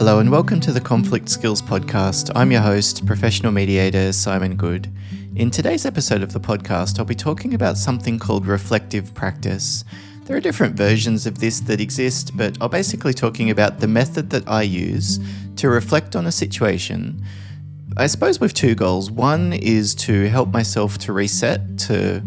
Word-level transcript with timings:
Hello 0.00 0.18
and 0.18 0.32
welcome 0.32 0.60
to 0.60 0.72
the 0.72 0.80
Conflict 0.80 1.28
Skills 1.28 1.60
Podcast. 1.60 2.30
I'm 2.34 2.50
your 2.50 2.62
host, 2.62 3.04
professional 3.04 3.52
mediator 3.52 4.14
Simon 4.14 4.56
Goode. 4.56 4.90
In 5.36 5.50
today's 5.50 5.84
episode 5.84 6.22
of 6.22 6.32
the 6.32 6.40
podcast, 6.40 6.98
I'll 6.98 7.04
be 7.04 7.14
talking 7.14 7.52
about 7.52 7.76
something 7.76 8.18
called 8.18 8.46
reflective 8.46 9.12
practice. 9.12 9.84
There 10.24 10.34
are 10.34 10.40
different 10.40 10.74
versions 10.74 11.26
of 11.26 11.38
this 11.38 11.60
that 11.60 11.82
exist, 11.82 12.34
but 12.34 12.56
I'm 12.62 12.70
basically 12.70 13.12
talking 13.12 13.50
about 13.50 13.80
the 13.80 13.88
method 13.88 14.30
that 14.30 14.48
I 14.48 14.62
use 14.62 15.20
to 15.56 15.68
reflect 15.68 16.16
on 16.16 16.24
a 16.24 16.32
situation. 16.32 17.22
I 17.98 18.06
suppose 18.06 18.40
with 18.40 18.54
two 18.54 18.74
goals. 18.74 19.10
One 19.10 19.52
is 19.52 19.94
to 19.96 20.30
help 20.30 20.48
myself 20.48 20.96
to 21.00 21.12
reset, 21.12 21.78
to 21.80 22.22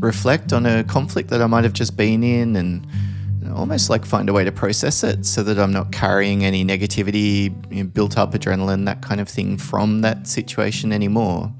reflect 0.00 0.52
on 0.52 0.66
a 0.66 0.84
conflict 0.84 1.30
that 1.30 1.40
I 1.40 1.46
might 1.46 1.64
have 1.64 1.72
just 1.72 1.96
been 1.96 2.22
in 2.22 2.56
and 2.56 2.86
almost 3.56 3.90
like 3.90 4.04
find 4.04 4.28
a 4.28 4.32
way 4.32 4.44
to 4.44 4.52
process 4.52 5.02
it 5.02 5.26
so 5.26 5.42
that 5.42 5.58
I'm 5.58 5.72
not 5.72 5.90
carrying 5.90 6.44
any 6.44 6.64
negativity, 6.64 7.54
you 7.72 7.82
know, 7.82 7.88
built 7.88 8.18
up 8.18 8.32
adrenaline, 8.32 8.84
that 8.84 9.02
kind 9.02 9.20
of 9.20 9.28
thing 9.28 9.56
from 9.56 10.02
that 10.02 10.28
situation 10.28 10.92
anymore. 10.92 11.52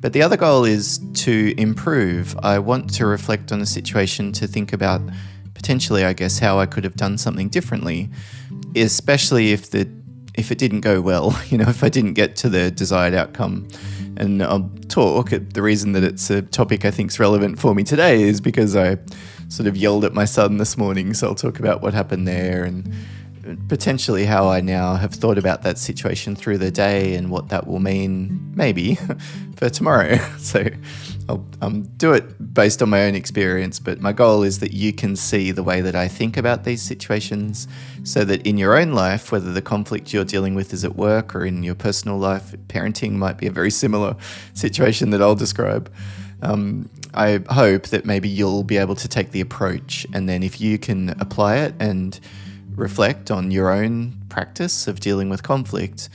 But 0.00 0.12
the 0.12 0.22
other 0.22 0.36
goal 0.36 0.64
is 0.64 0.98
to 1.14 1.54
improve. 1.58 2.36
I 2.42 2.58
want 2.58 2.92
to 2.94 3.06
reflect 3.06 3.52
on 3.52 3.58
the 3.58 3.66
situation 3.66 4.32
to 4.32 4.46
think 4.46 4.72
about 4.72 5.02
potentially, 5.54 6.04
I 6.04 6.14
guess, 6.14 6.38
how 6.38 6.58
I 6.58 6.66
could 6.66 6.84
have 6.84 6.96
done 6.96 7.18
something 7.18 7.48
differently, 7.48 8.08
especially 8.74 9.52
if 9.52 9.70
the 9.70 9.84
if 10.34 10.50
it 10.50 10.58
didn't 10.58 10.80
go 10.80 11.00
well, 11.00 11.38
you 11.48 11.58
know, 11.58 11.68
if 11.68 11.82
I 11.82 11.88
didn't 11.88 12.14
get 12.14 12.36
to 12.36 12.48
the 12.48 12.70
desired 12.70 13.14
outcome. 13.14 13.68
And 14.16 14.42
I'll 14.42 14.70
talk. 14.88 15.30
The 15.30 15.62
reason 15.62 15.92
that 15.92 16.04
it's 16.04 16.28
a 16.30 16.42
topic 16.42 16.84
I 16.84 16.90
think 16.90 17.10
is 17.10 17.18
relevant 17.18 17.58
for 17.58 17.74
me 17.74 17.84
today 17.84 18.22
is 18.22 18.40
because 18.40 18.76
I 18.76 18.98
sort 19.48 19.66
of 19.66 19.76
yelled 19.76 20.04
at 20.04 20.12
my 20.12 20.26
son 20.26 20.58
this 20.58 20.76
morning. 20.76 21.14
So 21.14 21.28
I'll 21.28 21.34
talk 21.34 21.58
about 21.58 21.80
what 21.80 21.94
happened 21.94 22.28
there 22.28 22.64
and 22.64 22.92
potentially 23.68 24.24
how 24.24 24.48
I 24.48 24.60
now 24.60 24.96
have 24.96 25.12
thought 25.12 25.38
about 25.38 25.62
that 25.62 25.78
situation 25.78 26.36
through 26.36 26.58
the 26.58 26.70
day 26.70 27.14
and 27.14 27.30
what 27.30 27.48
that 27.48 27.66
will 27.66 27.80
mean, 27.80 28.52
maybe, 28.54 28.94
for 29.56 29.70
tomorrow. 29.70 30.18
So 30.38 30.66
I'll 31.28 31.46
um, 31.60 31.82
do 31.96 32.12
it 32.12 32.54
based 32.54 32.82
on 32.82 32.88
my 32.88 33.04
own 33.04 33.14
experience, 33.14 33.78
but 33.78 34.00
my 34.00 34.12
goal 34.12 34.42
is 34.42 34.58
that 34.60 34.72
you 34.72 34.92
can 34.92 35.14
see 35.14 35.52
the 35.52 35.62
way 35.62 35.80
that 35.80 35.94
I 35.94 36.08
think 36.08 36.36
about 36.36 36.64
these 36.64 36.82
situations 36.82 37.68
so 38.02 38.24
that 38.24 38.44
in 38.46 38.58
your 38.58 38.76
own 38.76 38.92
life, 38.92 39.30
whether 39.30 39.52
the 39.52 39.62
conflict 39.62 40.12
you're 40.12 40.24
dealing 40.24 40.54
with 40.54 40.72
is 40.72 40.84
at 40.84 40.96
work 40.96 41.36
or 41.36 41.44
in 41.44 41.62
your 41.62 41.76
personal 41.76 42.18
life, 42.18 42.54
parenting 42.68 43.12
might 43.12 43.38
be 43.38 43.46
a 43.46 43.52
very 43.52 43.70
similar 43.70 44.16
situation 44.54 45.10
that 45.10 45.22
I'll 45.22 45.36
describe. 45.36 45.92
Um, 46.42 46.88
I 47.14 47.40
hope 47.50 47.88
that 47.88 48.04
maybe 48.04 48.28
you'll 48.28 48.64
be 48.64 48.78
able 48.78 48.94
to 48.96 49.08
take 49.08 49.32
the 49.32 49.40
approach, 49.40 50.06
and 50.14 50.28
then 50.28 50.42
if 50.42 50.60
you 50.60 50.78
can 50.78 51.10
apply 51.20 51.56
it 51.56 51.74
and 51.78 52.18
reflect 52.74 53.30
on 53.30 53.50
your 53.50 53.70
own 53.70 54.14
practice 54.28 54.86
of 54.86 55.00
dealing 55.00 55.28
with 55.28 55.42
conflict, 55.42 56.08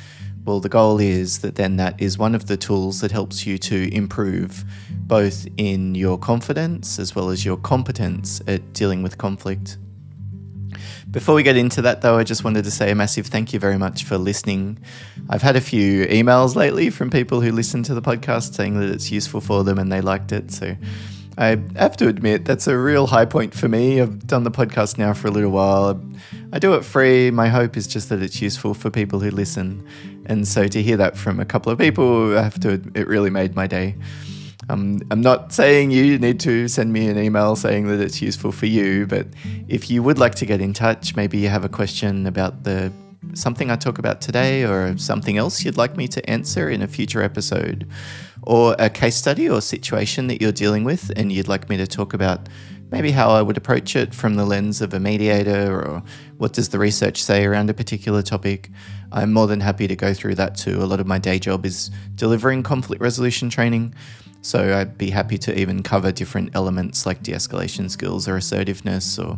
well, 0.45 0.59
the 0.59 0.69
goal 0.69 0.99
is 0.99 1.39
that 1.39 1.55
then 1.55 1.77
that 1.77 1.99
is 1.99 2.17
one 2.17 2.35
of 2.35 2.45
the 2.45 2.55
tools 2.55 3.01
that 3.01 3.11
helps 3.11 3.47
you 3.47 3.57
to 3.57 3.93
improve 3.93 4.63
both 4.91 5.47
in 5.57 5.95
your 5.95 6.17
confidence 6.19 6.99
as 6.99 7.15
well 7.15 7.29
as 7.29 7.43
your 7.43 7.57
competence 7.57 8.41
at 8.47 8.73
dealing 8.73 9.01
with 9.01 9.17
conflict. 9.17 9.77
Before 11.09 11.33
we 11.33 11.43
get 11.43 11.57
into 11.57 11.81
that, 11.83 12.01
though, 12.01 12.17
I 12.17 12.23
just 12.23 12.43
wanted 12.43 12.65
to 12.65 12.71
say 12.71 12.91
a 12.91 12.95
massive 12.95 13.27
thank 13.27 13.53
you 13.53 13.59
very 13.59 13.77
much 13.77 14.03
for 14.03 14.17
listening. 14.17 14.77
I've 15.29 15.41
had 15.41 15.55
a 15.55 15.61
few 15.61 16.05
emails 16.07 16.55
lately 16.55 16.89
from 16.89 17.09
people 17.09 17.41
who 17.41 17.51
listen 17.51 17.83
to 17.83 17.93
the 17.93 18.01
podcast 18.01 18.53
saying 18.53 18.79
that 18.79 18.89
it's 18.89 19.11
useful 19.11 19.41
for 19.41 19.63
them 19.63 19.79
and 19.79 19.91
they 19.91 20.01
liked 20.01 20.31
it. 20.31 20.51
So 20.51 20.75
I 21.37 21.61
have 21.75 21.97
to 21.97 22.07
admit, 22.07 22.45
that's 22.45 22.67
a 22.67 22.77
real 22.77 23.07
high 23.07 23.25
point 23.25 23.53
for 23.53 23.67
me. 23.67 24.01
I've 24.01 24.27
done 24.27 24.43
the 24.43 24.51
podcast 24.51 24.97
now 24.97 25.13
for 25.13 25.27
a 25.27 25.31
little 25.31 25.51
while. 25.51 26.01
I 26.55 26.57
do 26.57 26.73
it 26.75 26.85
free. 26.85 27.31
My 27.31 27.49
hope 27.49 27.75
is 27.75 27.85
just 27.85 28.07
that 28.07 28.21
it's 28.21 28.41
useful 28.41 28.73
for 28.73 28.89
people 28.89 29.19
who 29.19 29.29
listen. 29.29 29.85
And 30.25 30.47
so 30.47 30.69
to 30.69 30.81
hear 30.81 30.95
that 30.95 31.17
from 31.17 31.41
a 31.41 31.45
couple 31.45 31.69
of 31.69 31.77
people, 31.77 32.37
I 32.37 32.43
have 32.43 32.61
to, 32.61 32.81
it 32.95 33.09
really 33.09 33.29
made 33.29 33.57
my 33.57 33.67
day. 33.67 33.97
Um, 34.69 35.01
I'm 35.11 35.19
not 35.19 35.51
saying 35.51 35.91
you 35.91 36.17
need 36.17 36.39
to 36.39 36.69
send 36.69 36.93
me 36.93 37.09
an 37.09 37.17
email 37.17 37.57
saying 37.57 37.87
that 37.87 37.99
it's 37.99 38.21
useful 38.21 38.53
for 38.53 38.67
you, 38.67 39.05
but 39.05 39.27
if 39.67 39.89
you 39.89 40.01
would 40.01 40.17
like 40.17 40.33
to 40.35 40.45
get 40.45 40.61
in 40.61 40.71
touch, 40.71 41.13
maybe 41.13 41.37
you 41.39 41.49
have 41.49 41.65
a 41.65 41.69
question 41.69 42.25
about 42.25 42.63
the 42.63 42.89
something 43.33 43.69
I 43.69 43.75
talk 43.75 43.97
about 43.97 44.21
today 44.21 44.63
or 44.63 44.97
something 44.97 45.37
else 45.37 45.65
you'd 45.65 45.77
like 45.77 45.97
me 45.97 46.07
to 46.09 46.29
answer 46.29 46.69
in 46.69 46.81
a 46.81 46.87
future 46.87 47.21
episode, 47.21 47.85
or 48.43 48.75
a 48.79 48.89
case 48.89 49.15
study 49.17 49.49
or 49.49 49.59
situation 49.59 50.27
that 50.27 50.41
you're 50.41 50.53
dealing 50.53 50.85
with 50.85 51.11
and 51.17 51.33
you'd 51.33 51.49
like 51.49 51.67
me 51.67 51.75
to 51.77 51.87
talk 51.87 52.13
about 52.13 52.47
maybe 52.95 53.11
how 53.11 53.29
I 53.29 53.41
would 53.41 53.57
approach 53.57 53.93
it 53.97 54.15
from 54.15 54.35
the 54.35 54.45
lens 54.45 54.79
of 54.79 54.93
a 54.93 55.01
mediator 55.01 55.81
or 55.81 56.01
what 56.37 56.53
does 56.53 56.69
the 56.69 56.79
research 56.79 57.21
say 57.21 57.43
around 57.43 57.69
a 57.69 57.73
particular 57.73 58.21
topic, 58.21 58.69
I'm 59.11 59.33
more 59.33 59.47
than 59.47 59.59
happy 59.59 59.85
to 59.85 59.97
go 59.97 60.13
through 60.13 60.35
that 60.35 60.55
too. 60.55 60.81
A 60.81 60.87
lot 60.87 61.01
of 61.01 61.05
my 61.05 61.19
day 61.19 61.37
job 61.37 61.65
is 61.65 61.91
delivering 62.15 62.63
conflict 62.63 63.01
resolution 63.01 63.49
training. 63.49 63.93
So 64.41 64.77
I'd 64.77 64.97
be 64.97 65.09
happy 65.09 65.37
to 65.39 65.59
even 65.59 65.83
cover 65.83 66.13
different 66.13 66.55
elements 66.55 67.05
like 67.05 67.21
de 67.21 67.33
escalation 67.33 67.91
skills 67.91 68.29
or 68.29 68.37
assertiveness 68.37 69.19
or 69.19 69.37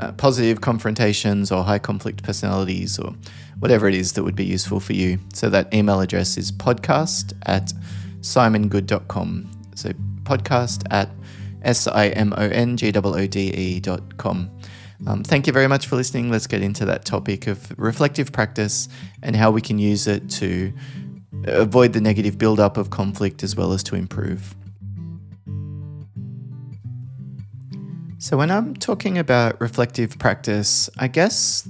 uh, 0.00 0.10
positive 0.10 0.60
confrontations 0.60 1.52
or 1.52 1.62
high 1.62 1.78
conflict 1.78 2.24
personalities 2.24 2.98
or 2.98 3.14
whatever 3.60 3.86
it 3.86 3.94
is 3.94 4.14
that 4.14 4.24
would 4.24 4.34
be 4.34 4.44
useful 4.44 4.80
for 4.80 4.94
you. 4.94 5.20
So 5.34 5.48
that 5.50 5.72
email 5.72 6.00
address 6.00 6.36
is 6.36 6.50
podcast 6.50 7.32
at 7.46 7.72
simongoode.com. 8.22 9.48
So 9.76 9.92
podcast 10.24 10.82
at 10.90 11.08
S 11.62 11.86
I 11.86 12.08
M 12.08 12.32
O 12.36 12.42
N 12.42 12.76
G 12.76 12.92
O 12.94 13.00
O 13.02 13.26
D 13.26 13.48
E 13.50 13.80
dot 13.80 14.16
com. 14.16 14.50
Um, 15.06 15.24
thank 15.24 15.46
you 15.46 15.52
very 15.52 15.66
much 15.66 15.86
for 15.86 15.96
listening. 15.96 16.30
Let's 16.30 16.46
get 16.46 16.62
into 16.62 16.84
that 16.84 17.04
topic 17.04 17.46
of 17.46 17.76
reflective 17.76 18.30
practice 18.30 18.88
and 19.22 19.34
how 19.34 19.50
we 19.50 19.60
can 19.60 19.78
use 19.78 20.06
it 20.06 20.30
to 20.30 20.72
avoid 21.44 21.92
the 21.92 22.00
negative 22.00 22.38
build-up 22.38 22.76
of 22.76 22.90
conflict 22.90 23.42
as 23.42 23.56
well 23.56 23.72
as 23.72 23.82
to 23.84 23.96
improve. 23.96 24.54
So, 28.18 28.36
when 28.36 28.52
I'm 28.52 28.74
talking 28.74 29.18
about 29.18 29.60
reflective 29.60 30.16
practice, 30.20 30.88
I 30.96 31.08
guess 31.08 31.68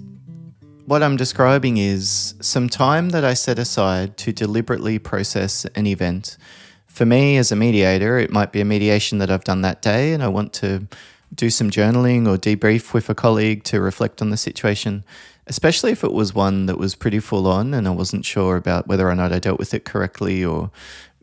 what 0.84 1.02
I'm 1.02 1.16
describing 1.16 1.78
is 1.78 2.34
some 2.40 2.68
time 2.68 3.10
that 3.10 3.24
I 3.24 3.32
set 3.32 3.58
aside 3.58 4.18
to 4.18 4.32
deliberately 4.32 4.98
process 4.98 5.64
an 5.74 5.86
event. 5.86 6.36
For 6.92 7.06
me, 7.06 7.38
as 7.38 7.50
a 7.50 7.56
mediator, 7.56 8.18
it 8.18 8.30
might 8.30 8.52
be 8.52 8.60
a 8.60 8.64
mediation 8.64 9.18
that 9.18 9.30
I've 9.30 9.44
done 9.44 9.62
that 9.62 9.82
day 9.82 10.12
and 10.12 10.22
I 10.22 10.28
want 10.28 10.52
to 10.54 10.86
do 11.34 11.48
some 11.48 11.70
journaling 11.70 12.28
or 12.28 12.36
debrief 12.36 12.92
with 12.92 13.08
a 13.08 13.14
colleague 13.14 13.64
to 13.64 13.80
reflect 13.80 14.20
on 14.20 14.28
the 14.28 14.36
situation 14.36 15.02
especially 15.46 15.90
if 15.90 16.04
it 16.04 16.12
was 16.12 16.34
one 16.34 16.66
that 16.66 16.78
was 16.78 16.94
pretty 16.94 17.18
full 17.18 17.46
on 17.46 17.74
and 17.74 17.86
I 17.86 17.90
wasn't 17.90 18.24
sure 18.24 18.56
about 18.56 18.86
whether 18.86 19.08
or 19.08 19.14
not 19.14 19.32
I 19.32 19.38
dealt 19.38 19.58
with 19.58 19.74
it 19.74 19.84
correctly 19.84 20.44
or 20.44 20.70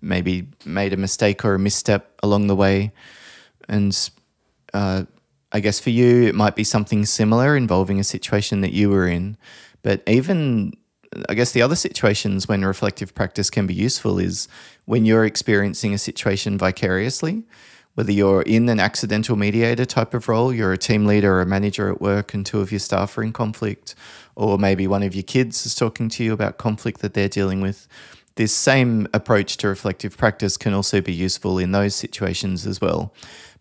maybe 0.02 0.48
made 0.66 0.94
a 0.94 0.98
mistake 0.98 1.46
or 1.46 1.56
a 1.56 1.60
misstep 1.60 2.14
along 2.22 2.48
the 2.48 2.56
way. 2.56 2.92
And 3.68 4.10
uh, 4.74 5.04
I 5.52 5.60
guess 5.60 5.80
for 5.80 5.90
you, 5.90 6.24
it 6.24 6.36
might 6.36 6.56
be 6.56 6.64
something 6.64 7.06
similar 7.06 7.56
involving 7.56 8.00
a 8.00 8.04
situation 8.04 8.62
that 8.62 8.74
you 8.74 8.90
were 8.90 9.08
in. 9.08 9.38
But 9.82 10.04
even, 10.08 10.74
I 11.28 11.34
guess, 11.34 11.52
the 11.52 11.62
other 11.62 11.76
situations 11.76 12.48
when 12.48 12.64
reflective 12.64 13.16
practice 13.16 13.50
can 13.50 13.66
be 13.66 13.74
useful 13.74 14.20
is 14.20 14.48
when 14.86 15.06
you're 15.06 15.26
experiencing 15.26 15.94
a 15.94 15.98
situation 15.98 16.58
vicariously 16.58 17.46
whether 18.00 18.14
you're 18.14 18.44
in 18.44 18.70
an 18.70 18.80
accidental 18.80 19.36
mediator 19.36 19.84
type 19.84 20.14
of 20.14 20.30
role, 20.30 20.54
you're 20.54 20.72
a 20.72 20.78
team 20.78 21.06
leader 21.06 21.34
or 21.34 21.42
a 21.42 21.46
manager 21.46 21.90
at 21.90 22.00
work 22.00 22.34
and 22.34 22.46
two 22.46 22.62
of 22.62 22.72
your 22.72 22.80
staff 22.80 23.18
are 23.18 23.24
in 23.24 23.34
conflict, 23.34 23.94
or 24.38 24.58
maybe 24.58 24.88
one 24.88 25.04
of 25.04 25.14
your 25.14 25.24
kids 25.24 25.66
is 25.66 25.76
talking 25.76 26.08
to 26.08 26.24
you 26.24 26.32
about 26.32 26.58
conflict 26.58 27.02
that 27.02 27.14
they're 27.14 27.28
dealing 27.28 27.60
with. 27.60 27.90
This 28.36 28.56
same 28.56 29.06
approach 29.14 29.58
to 29.58 29.68
reflective 29.68 30.16
practice 30.18 30.56
can 30.56 30.74
also 30.74 31.02
be 31.02 31.12
useful 31.12 31.58
in 31.58 31.74
those 31.74 31.94
situations 31.94 32.66
as 32.66 32.80
well, 32.80 33.14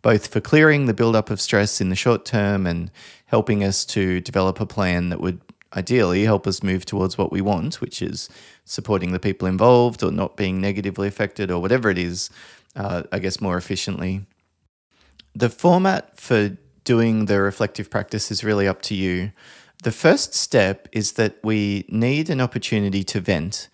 both 0.03 0.29
for 0.29 0.41
clearing 0.41 0.87
the 0.87 0.95
buildup 0.95 1.31
of 1.31 1.41
stress 1.41 1.81
in 1.81 1.89
the 1.89 1.97
short 1.97 2.25
term 2.25 2.65
and 2.65 2.93
helping 3.27 3.65
us 3.65 3.85
to 3.87 4.21
develop 4.21 4.61
a 4.61 4.67
plan 4.67 5.09
that 5.09 5.21
would 5.21 5.41
ideally 5.77 6.25
help 6.25 6.47
us 6.47 6.63
move 6.63 6.85
towards 6.85 7.19
what 7.19 7.31
we 7.31 7.41
want, 7.41 7.81
which 7.81 8.01
is 8.01 8.29
supporting 8.65 9.13
the 9.13 9.19
people 9.19 9.47
involved 9.49 10.03
or 10.03 10.11
not 10.11 10.37
being 10.37 10.61
negatively 10.61 11.09
affected 11.09 11.51
or 11.51 11.61
whatever 11.61 11.91
it 11.91 11.99
is 11.99 12.31
uh, 12.79 13.03
I 13.13 13.19
guess, 13.19 13.41
more 13.41 13.57
efficiently. 13.57 14.25
The 15.35 15.51
format 15.51 16.19
for 16.19 16.57
doing 16.85 17.27
the 17.27 17.41
reflective 17.41 17.91
practice 17.91 18.31
is 18.31 18.45
really 18.45 18.67
up 18.67 18.83
to 18.83 18.95
you. 18.95 19.33
The 19.83 19.93
first 19.93 20.35
step 20.35 20.89
is 20.93 21.13
that 21.13 21.39
we 21.43 21.85
need 21.89 22.31
an 22.31 22.41
opportunity 22.41 23.05
to 23.05 23.21
vent. 23.21 23.69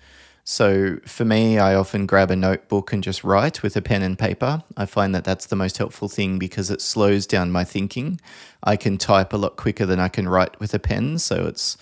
So 0.46 0.98
for 1.06 1.24
me, 1.24 1.58
I 1.58 1.74
often 1.74 2.04
grab 2.04 2.30
a 2.30 2.36
notebook 2.36 2.92
and 2.92 3.02
just 3.02 3.24
write 3.24 3.62
with 3.62 3.76
a 3.76 3.82
pen 3.82 4.02
and 4.02 4.18
paper. 4.18 4.62
I 4.76 4.84
find 4.84 5.14
that 5.14 5.24
that's 5.24 5.46
the 5.46 5.56
most 5.56 5.78
helpful 5.78 6.08
thing 6.08 6.38
because 6.38 6.70
it 6.70 6.82
slows 6.82 7.26
down 7.26 7.50
my 7.50 7.64
thinking. 7.64 8.20
I 8.62 8.76
can 8.76 8.98
type 8.98 9.32
a 9.32 9.38
lot 9.38 9.56
quicker 9.56 9.86
than 9.86 9.98
I 9.98 10.08
can 10.08 10.28
write 10.28 10.60
with 10.60 10.74
a 10.74 10.78
pen. 10.78 11.18
So 11.18 11.46
it's 11.46 11.78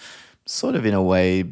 sort 0.47 0.77
of 0.77 0.87
in 0.87 0.95
a 0.95 1.03
way 1.03 1.45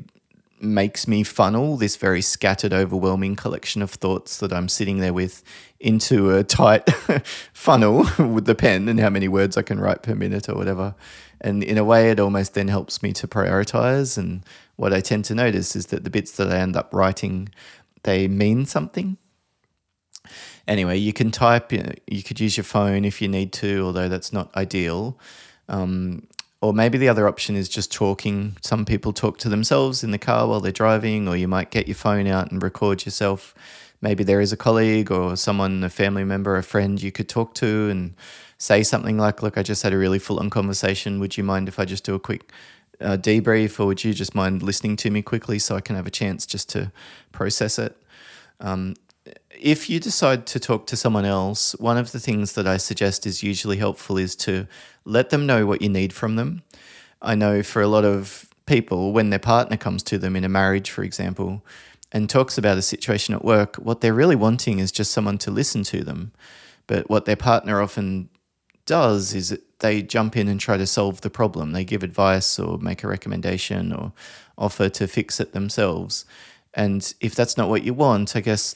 makes 0.62 1.08
me 1.08 1.22
funnel 1.22 1.76
this 1.76 1.96
very 1.96 2.20
scattered, 2.20 2.72
overwhelming 2.72 3.34
collection 3.34 3.82
of 3.82 3.90
thoughts 3.90 4.38
that 4.38 4.52
I'm 4.52 4.68
sitting 4.68 4.98
there 4.98 5.14
with 5.14 5.42
into 5.80 6.36
a 6.36 6.44
tight 6.44 6.88
funnel 7.52 8.06
with 8.18 8.44
the 8.44 8.54
pen 8.54 8.88
and 8.88 9.00
how 9.00 9.10
many 9.10 9.26
words 9.26 9.56
I 9.56 9.62
can 9.62 9.80
write 9.80 10.02
per 10.02 10.14
minute 10.14 10.48
or 10.48 10.54
whatever. 10.54 10.94
And 11.40 11.64
in 11.64 11.78
a 11.78 11.84
way, 11.84 12.10
it 12.10 12.20
almost 12.20 12.54
then 12.54 12.68
helps 12.68 13.02
me 13.02 13.12
to 13.14 13.26
prioritize. 13.26 14.18
And 14.18 14.42
what 14.81 14.94
I 14.94 15.00
tend 15.00 15.27
to 15.27 15.35
notice 15.35 15.77
is 15.77 15.87
that 15.88 16.05
the 16.05 16.11
bits 16.11 16.32
that 16.32 16.50
I 16.50 16.56
end 16.56 16.75
up 16.75 16.88
writing, 16.94 17.50
they 18.05 18.27
mean 18.29 18.65
something. 18.65 19.19
Anyway, 20.67 20.97
you 20.97 21.12
can 21.12 21.31
type, 21.31 21.71
you 21.71 22.23
could 22.23 22.41
use 22.41 22.56
your 22.56 22.65
phone 22.65 23.05
if 23.05 23.21
you 23.21 23.29
need 23.29 23.53
to, 23.53 23.82
although 23.85 24.09
that's 24.09 24.32
not 24.32 24.56
ideal. 24.56 25.19
Um, 25.69 26.27
or 26.62 26.73
maybe 26.73 26.97
the 26.97 27.11
other 27.11 27.29
option 27.29 27.56
is 27.56 27.69
just 27.69 27.93
talking. 27.93 28.56
Some 28.62 28.87
people 28.87 29.12
talk 29.12 29.37
to 29.41 29.50
themselves 29.50 30.03
in 30.03 30.12
the 30.12 30.19
car 30.19 30.49
while 30.49 30.61
they're 30.61 30.73
driving, 30.73 31.29
or 31.29 31.37
you 31.37 31.47
might 31.47 31.71
get 31.71 31.87
your 31.87 31.94
phone 31.94 32.27
out 32.27 32.50
and 32.50 32.62
record 32.62 33.05
yourself. 33.05 33.55
Maybe 34.00 34.25
there 34.25 34.41
is 34.41 34.50
a 34.50 34.56
colleague 34.56 35.11
or 35.11 35.37
someone, 35.37 35.85
a 35.85 35.91
family 35.91 36.25
member, 36.25 36.56
a 36.56 36.62
friend 36.62 37.03
you 37.03 37.12
could 37.12 37.29
talk 37.29 37.53
to 37.56 37.91
and 37.91 38.15
say 38.56 38.82
something 38.82 39.19
like, 39.19 39.43
Look, 39.43 39.59
I 39.59 39.62
just 39.62 39.82
had 39.82 39.93
a 39.93 39.99
really 39.99 40.19
full 40.19 40.38
on 40.38 40.49
conversation. 40.49 41.21
Would 41.21 41.37
you 41.37 41.44
mind 41.44 41.69
if 41.69 41.79
I 41.79 41.85
just 41.85 42.05
do 42.05 42.15
a 42.15 42.19
quick 42.19 42.50
uh, 43.00 43.17
debrief, 43.17 43.81
or 43.81 43.87
would 43.87 44.05
you 44.05 44.12
just 44.14 44.35
mind 44.35 44.62
listening 44.62 44.97
to 44.97 45.11
me 45.11 45.23
quickly 45.23 45.58
so 45.58 45.76
I 45.76 45.81
can 45.81 45.97
have 45.97 46.06
a 46.06 46.11
chance 46.11 46.47
just 46.47 46.69
to 46.70 46.93
process 47.32 47.79
it? 47.79 47.97
Um, 48.61 48.94
if 49.50 49.91
you 49.91 50.00
decide 50.00 50.47
to 50.47 50.61
talk 50.61 50.87
to 50.87 50.97
someone 50.97 51.25
else, 51.25 51.73
one 51.79 51.99
of 51.99 52.12
the 52.12 52.20
things 52.20 52.55
that 52.55 52.67
I 52.67 52.76
suggest 52.76 53.26
is 53.26 53.43
usually 53.43 53.76
helpful 53.76 54.17
is 54.17 54.35
to 54.37 54.67
let 55.05 55.31
them 55.31 55.47
know 55.47 55.67
what 55.67 55.82
you 55.82 55.88
need 55.88 56.12
from 56.12 56.37
them. 56.37 56.62
I 57.20 57.35
know 57.35 57.62
for 57.62 57.82
a 57.82 57.88
lot 57.88 58.05
of 58.05 58.49
people, 58.67 59.12
when 59.12 59.31
their 59.31 59.38
partner 59.38 59.76
comes 59.76 60.03
to 60.05 60.19
them 60.19 60.37
in 60.37 60.44
a 60.44 60.49
marriage, 60.49 60.91
for 60.91 61.03
example, 61.03 61.64
and 62.12 62.29
talks 62.29 62.56
about 62.56 62.79
a 62.79 62.82
situation 62.82 63.35
at 63.35 63.44
work, 63.44 63.76
what 63.76 64.00
they're 64.00 64.14
really 64.14 64.37
wanting 64.37 64.79
is 64.79 64.91
just 64.91 65.12
someone 65.12 65.38
to 65.38 65.50
listen 65.50 65.82
to 65.85 66.03
them. 66.03 66.32
But 66.87 67.08
what 67.08 67.25
their 67.25 67.37
partner 67.37 67.81
often 67.81 68.31
does 68.90 69.34
is 69.34 69.56
they 69.78 70.02
jump 70.02 70.37
in 70.37 70.48
and 70.48 70.58
try 70.58 70.76
to 70.76 70.84
solve 70.84 71.20
the 71.20 71.31
problem. 71.31 71.70
They 71.70 71.84
give 71.84 72.02
advice 72.02 72.58
or 72.58 72.76
make 72.76 73.04
a 73.04 73.08
recommendation 73.08 73.92
or 73.92 74.12
offer 74.58 74.88
to 74.88 75.06
fix 75.06 75.38
it 75.38 75.52
themselves. 75.52 76.25
And 76.75 77.14
if 77.20 77.37
that's 77.37 77.56
not 77.56 77.69
what 77.69 77.84
you 77.84 77.94
want, 77.94 78.34
I 78.34 78.40
guess 78.40 78.75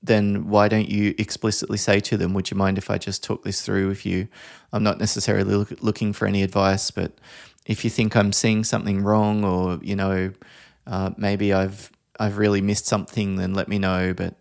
then 0.00 0.48
why 0.48 0.68
don't 0.68 0.88
you 0.88 1.16
explicitly 1.18 1.78
say 1.78 1.98
to 1.98 2.16
them, 2.16 2.32
Would 2.32 2.52
you 2.52 2.56
mind 2.56 2.78
if 2.78 2.90
I 2.90 2.96
just 2.96 3.24
talk 3.24 3.42
this 3.42 3.62
through 3.62 3.88
with 3.88 4.06
you? 4.06 4.28
I'm 4.72 4.84
not 4.84 5.00
necessarily 5.00 5.56
look, 5.56 5.82
looking 5.82 6.12
for 6.12 6.28
any 6.28 6.44
advice, 6.44 6.92
but 6.92 7.10
if 7.66 7.82
you 7.82 7.90
think 7.90 8.14
I'm 8.14 8.32
seeing 8.32 8.62
something 8.62 9.02
wrong 9.02 9.44
or, 9.44 9.80
you 9.82 9.96
know, 9.96 10.32
uh, 10.86 11.10
maybe 11.16 11.52
I've 11.52 11.90
I've 12.20 12.38
really 12.38 12.60
missed 12.60 12.86
something, 12.86 13.34
then 13.34 13.52
let 13.52 13.66
me 13.66 13.80
know. 13.80 14.14
But 14.14 14.36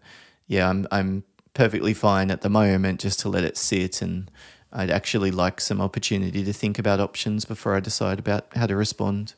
yeah, 0.46 0.70
I'm 0.70 0.86
I'm 0.92 1.24
perfectly 1.56 1.96
fine 1.96 2.30
at 2.30 2.42
the 2.42 2.50
moment 2.50 3.02
just 3.02 3.20
to 3.22 3.30
let 3.30 3.44
it 3.44 3.58
sit 3.58 4.04
and 4.04 4.30
I'd 4.72 4.92
actually 4.92 5.32
like 5.32 5.60
some 5.62 5.82
opportunity 5.82 6.44
to 6.44 6.54
think 6.54 6.78
about 6.78 7.00
options 7.00 7.46
before 7.46 7.76
I 7.76 7.80
decide 7.80 8.20
about 8.20 8.48
how 8.56 8.68
to 8.68 8.76
respond. 8.76 9.34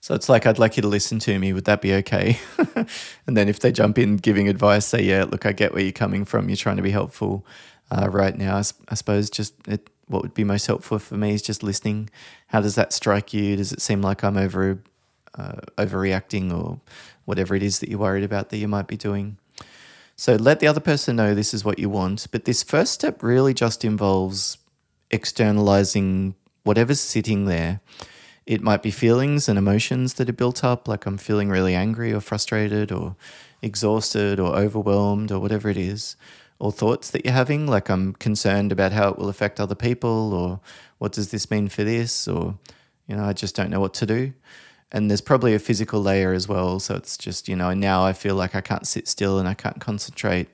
So 0.00 0.14
it's 0.14 0.28
like, 0.28 0.46
I'd 0.46 0.58
like 0.58 0.76
you 0.76 0.82
to 0.82 0.88
listen 0.88 1.20
to 1.20 1.38
me. 1.38 1.52
Would 1.52 1.64
that 1.66 1.80
be 1.80 1.94
okay? 1.94 2.38
and 3.26 3.36
then 3.36 3.48
if 3.48 3.60
they 3.60 3.70
jump 3.70 3.98
in 3.98 4.16
giving 4.16 4.48
advice, 4.48 4.84
say, 4.84 5.02
yeah, 5.02 5.24
look, 5.24 5.46
I 5.46 5.52
get 5.52 5.72
where 5.72 5.82
you're 5.82 5.92
coming 5.92 6.24
from. 6.24 6.48
You're 6.48 6.56
trying 6.56 6.76
to 6.76 6.82
be 6.82 6.90
helpful 6.90 7.46
uh, 7.90 8.08
right 8.10 8.36
now. 8.36 8.56
I, 8.56 8.64
I 8.88 8.94
suppose 8.94 9.30
just 9.30 9.54
it, 9.68 9.88
what 10.08 10.22
would 10.22 10.34
be 10.34 10.42
most 10.42 10.66
helpful 10.66 10.98
for 10.98 11.16
me 11.16 11.34
is 11.34 11.40
just 11.40 11.62
listening. 11.62 12.10
How 12.48 12.60
does 12.60 12.74
that 12.74 12.92
strike 12.92 13.32
you? 13.32 13.56
Does 13.56 13.72
it 13.72 13.80
seem 13.80 14.02
like 14.02 14.24
I'm 14.24 14.36
over 14.36 14.80
uh, 15.38 15.60
overreacting 15.78 16.52
or 16.52 16.80
whatever 17.24 17.54
it 17.54 17.62
is 17.62 17.78
that 17.78 17.88
you're 17.88 18.00
worried 18.00 18.24
about 18.24 18.50
that 18.50 18.58
you 18.58 18.68
might 18.68 18.88
be 18.88 18.96
doing? 18.96 19.38
So 20.16 20.36
let 20.36 20.60
the 20.60 20.66
other 20.66 20.80
person 20.80 21.16
know 21.16 21.34
this 21.34 21.54
is 21.54 21.64
what 21.64 21.78
you 21.78 21.88
want. 21.88 22.26
But 22.30 22.44
this 22.44 22.62
first 22.62 22.92
step 22.92 23.22
really 23.22 23.54
just 23.54 23.84
involves 23.84 24.58
externalizing 25.10 26.34
whatever's 26.64 27.00
sitting 27.00 27.44
there. 27.46 27.80
It 28.46 28.60
might 28.60 28.82
be 28.82 28.90
feelings 28.90 29.48
and 29.48 29.58
emotions 29.58 30.14
that 30.14 30.28
are 30.28 30.32
built 30.32 30.64
up, 30.64 30.88
like 30.88 31.06
I'm 31.06 31.18
feeling 31.18 31.48
really 31.48 31.74
angry 31.74 32.12
or 32.12 32.20
frustrated 32.20 32.90
or 32.90 33.14
exhausted 33.62 34.40
or 34.40 34.56
overwhelmed 34.56 35.30
or 35.30 35.38
whatever 35.38 35.68
it 35.68 35.76
is, 35.76 36.16
or 36.58 36.72
thoughts 36.72 37.10
that 37.10 37.24
you're 37.24 37.34
having, 37.34 37.66
like 37.66 37.88
I'm 37.88 38.14
concerned 38.14 38.72
about 38.72 38.92
how 38.92 39.10
it 39.10 39.18
will 39.18 39.28
affect 39.28 39.60
other 39.60 39.76
people 39.76 40.32
or 40.32 40.60
what 40.98 41.12
does 41.12 41.30
this 41.30 41.50
mean 41.50 41.68
for 41.68 41.84
this 41.84 42.26
or, 42.26 42.58
you 43.06 43.16
know, 43.16 43.24
I 43.24 43.32
just 43.32 43.54
don't 43.54 43.70
know 43.70 43.80
what 43.80 43.94
to 43.94 44.06
do. 44.06 44.32
And 44.92 45.10
there's 45.10 45.22
probably 45.22 45.54
a 45.54 45.58
physical 45.58 46.02
layer 46.02 46.32
as 46.32 46.46
well. 46.46 46.78
So 46.78 46.94
it's 46.94 47.16
just, 47.16 47.48
you 47.48 47.56
know, 47.56 47.72
now 47.72 48.04
I 48.04 48.12
feel 48.12 48.34
like 48.34 48.54
I 48.54 48.60
can't 48.60 48.86
sit 48.86 49.08
still 49.08 49.38
and 49.38 49.48
I 49.48 49.54
can't 49.54 49.80
concentrate 49.80 50.48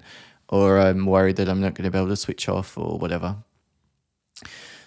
or 0.49 0.79
I'm 0.79 1.07
worried 1.07 1.37
that 1.37 1.49
I'm 1.49 1.61
not 1.61 1.75
going 1.75 1.85
to 1.85 1.91
be 1.91 1.99
able 1.99 2.09
to 2.09 2.17
switch 2.17 2.49
off 2.49 2.79
or 2.79 2.99
whatever. 2.99 3.37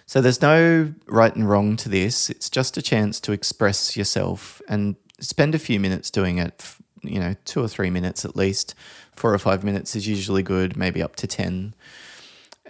So 0.06 0.20
there's 0.20 0.42
no 0.42 0.92
right 1.06 1.34
and 1.34 1.48
wrong 1.48 1.76
to 1.76 1.88
this. 1.88 2.28
It's 2.28 2.50
just 2.50 2.76
a 2.76 2.82
chance 2.82 3.20
to 3.20 3.32
express 3.32 3.96
yourself 3.96 4.60
and 4.68 4.96
spend 5.20 5.54
a 5.54 5.58
few 5.58 5.78
minutes 5.78 6.10
doing 6.10 6.38
it, 6.38 6.64
you 7.02 7.20
know, 7.20 7.36
two 7.44 7.62
or 7.62 7.68
three 7.68 7.90
minutes 7.90 8.24
at 8.24 8.36
least. 8.36 8.74
Four 9.14 9.32
or 9.32 9.38
five 9.38 9.62
minutes 9.62 9.94
is 9.94 10.08
usually 10.08 10.42
good, 10.42 10.76
maybe 10.76 11.02
up 11.02 11.16
to 11.16 11.26
10. 11.26 11.74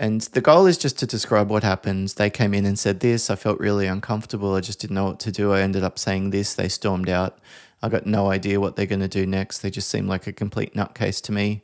And 0.03 0.21
the 0.21 0.41
goal 0.41 0.67
is 0.67 0.79
just 0.79 0.99
to 0.99 1.07
describe 1.07 1.49
what 1.49 1.63
happened. 1.63 2.09
They 2.09 2.29
came 2.29 2.55
in 2.55 2.67
and 2.67 2.77
said 2.77 2.99
this. 2.99 3.31
I 3.31 3.37
felt 3.37 3.61
really 3.61 3.87
uncomfortable. 3.87 4.57
I 4.57 4.61
just 4.61 4.81
didn't 4.81 4.97
know 4.97 5.05
what 5.05 5.21
to 5.21 5.31
do. 5.31 5.53
I 5.53 5.61
ended 5.61 5.85
up 5.85 5.97
saying 5.97 6.31
this. 6.31 6.55
They 6.55 6.69
stormed 6.69 7.09
out. 7.09 7.39
I 7.85 7.89
got 7.89 8.05
no 8.05 8.29
idea 8.29 8.59
what 8.59 8.75
they're 8.75 8.85
going 8.85 8.99
to 8.99 9.07
do 9.07 9.25
next. 9.27 9.61
They 9.61 9.71
just 9.71 9.89
seemed 9.89 10.09
like 10.09 10.27
a 10.27 10.33
complete 10.33 10.75
nutcase 10.75 11.23
to 11.23 11.33
me. 11.33 11.63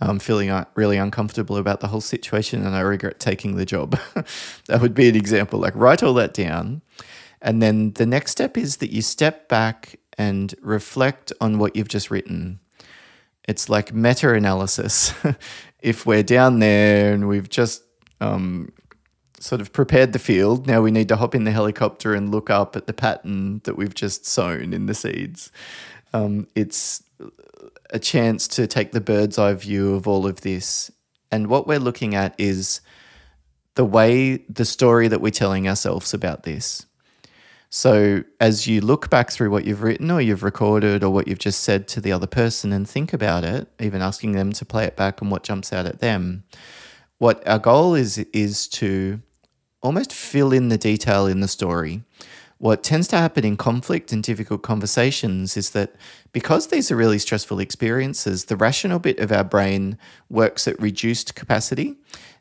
I'm 0.00 0.20
feeling 0.20 0.48
uh, 0.48 0.66
really 0.76 0.96
uncomfortable 0.96 1.56
about 1.56 1.80
the 1.80 1.88
whole 1.88 2.00
situation 2.00 2.64
and 2.64 2.76
I 2.76 2.80
regret 2.82 3.18
taking 3.18 3.56
the 3.56 3.66
job. 3.66 3.98
that 4.68 4.80
would 4.80 4.94
be 4.94 5.08
an 5.08 5.16
example. 5.16 5.58
Like, 5.58 5.74
write 5.74 6.04
all 6.04 6.14
that 6.14 6.34
down. 6.34 6.82
And 7.40 7.60
then 7.60 7.94
the 7.94 8.06
next 8.06 8.30
step 8.30 8.56
is 8.56 8.76
that 8.76 8.92
you 8.92 9.02
step 9.02 9.48
back 9.48 9.98
and 10.16 10.54
reflect 10.62 11.32
on 11.40 11.58
what 11.58 11.74
you've 11.74 11.88
just 11.88 12.12
written. 12.12 12.60
It's 13.48 13.68
like 13.68 13.92
meta 13.92 14.32
analysis. 14.34 15.14
if 15.80 16.06
we're 16.06 16.22
down 16.22 16.60
there 16.60 17.12
and 17.12 17.28
we've 17.28 17.48
just 17.48 17.82
um, 18.20 18.72
sort 19.38 19.60
of 19.60 19.72
prepared 19.72 20.12
the 20.12 20.18
field, 20.18 20.66
now 20.66 20.80
we 20.80 20.90
need 20.90 21.08
to 21.08 21.16
hop 21.16 21.34
in 21.34 21.44
the 21.44 21.50
helicopter 21.50 22.14
and 22.14 22.30
look 22.30 22.50
up 22.50 22.76
at 22.76 22.86
the 22.86 22.92
pattern 22.92 23.60
that 23.64 23.76
we've 23.76 23.94
just 23.94 24.26
sown 24.26 24.72
in 24.72 24.86
the 24.86 24.94
seeds. 24.94 25.50
Um, 26.12 26.46
it's 26.54 27.02
a 27.90 27.98
chance 27.98 28.46
to 28.48 28.66
take 28.66 28.92
the 28.92 29.00
bird's 29.00 29.38
eye 29.38 29.54
view 29.54 29.94
of 29.94 30.06
all 30.06 30.26
of 30.26 30.42
this. 30.42 30.90
And 31.30 31.48
what 31.48 31.66
we're 31.66 31.78
looking 31.78 32.14
at 32.14 32.34
is 32.38 32.80
the 33.74 33.84
way, 33.84 34.38
the 34.48 34.64
story 34.64 35.08
that 35.08 35.20
we're 35.20 35.30
telling 35.30 35.68
ourselves 35.68 36.14
about 36.14 36.44
this. 36.44 36.86
So, 37.74 38.22
as 38.38 38.66
you 38.66 38.82
look 38.82 39.08
back 39.08 39.30
through 39.30 39.48
what 39.48 39.64
you've 39.64 39.82
written 39.82 40.10
or 40.10 40.20
you've 40.20 40.42
recorded 40.42 41.02
or 41.02 41.08
what 41.08 41.26
you've 41.26 41.38
just 41.38 41.60
said 41.60 41.88
to 41.88 42.02
the 42.02 42.12
other 42.12 42.26
person 42.26 42.70
and 42.70 42.86
think 42.86 43.14
about 43.14 43.44
it, 43.44 43.66
even 43.80 44.02
asking 44.02 44.32
them 44.32 44.52
to 44.52 44.66
play 44.66 44.84
it 44.84 44.94
back 44.94 45.22
and 45.22 45.30
what 45.30 45.42
jumps 45.42 45.72
out 45.72 45.86
at 45.86 46.00
them, 46.00 46.44
what 47.16 47.42
our 47.48 47.58
goal 47.58 47.94
is 47.94 48.18
is 48.18 48.68
to 48.68 49.22
almost 49.80 50.12
fill 50.12 50.52
in 50.52 50.68
the 50.68 50.76
detail 50.76 51.26
in 51.26 51.40
the 51.40 51.48
story 51.48 52.02
what 52.62 52.84
tends 52.84 53.08
to 53.08 53.16
happen 53.16 53.44
in 53.44 53.56
conflict 53.56 54.12
and 54.12 54.22
difficult 54.22 54.62
conversations 54.62 55.56
is 55.56 55.70
that 55.70 55.96
because 56.32 56.68
these 56.68 56.92
are 56.92 56.96
really 56.96 57.18
stressful 57.18 57.58
experiences, 57.58 58.44
the 58.44 58.54
rational 58.54 59.00
bit 59.00 59.18
of 59.18 59.32
our 59.32 59.42
brain 59.42 59.98
works 60.30 60.68
at 60.68 60.80
reduced 60.80 61.34
capacity. 61.34 61.96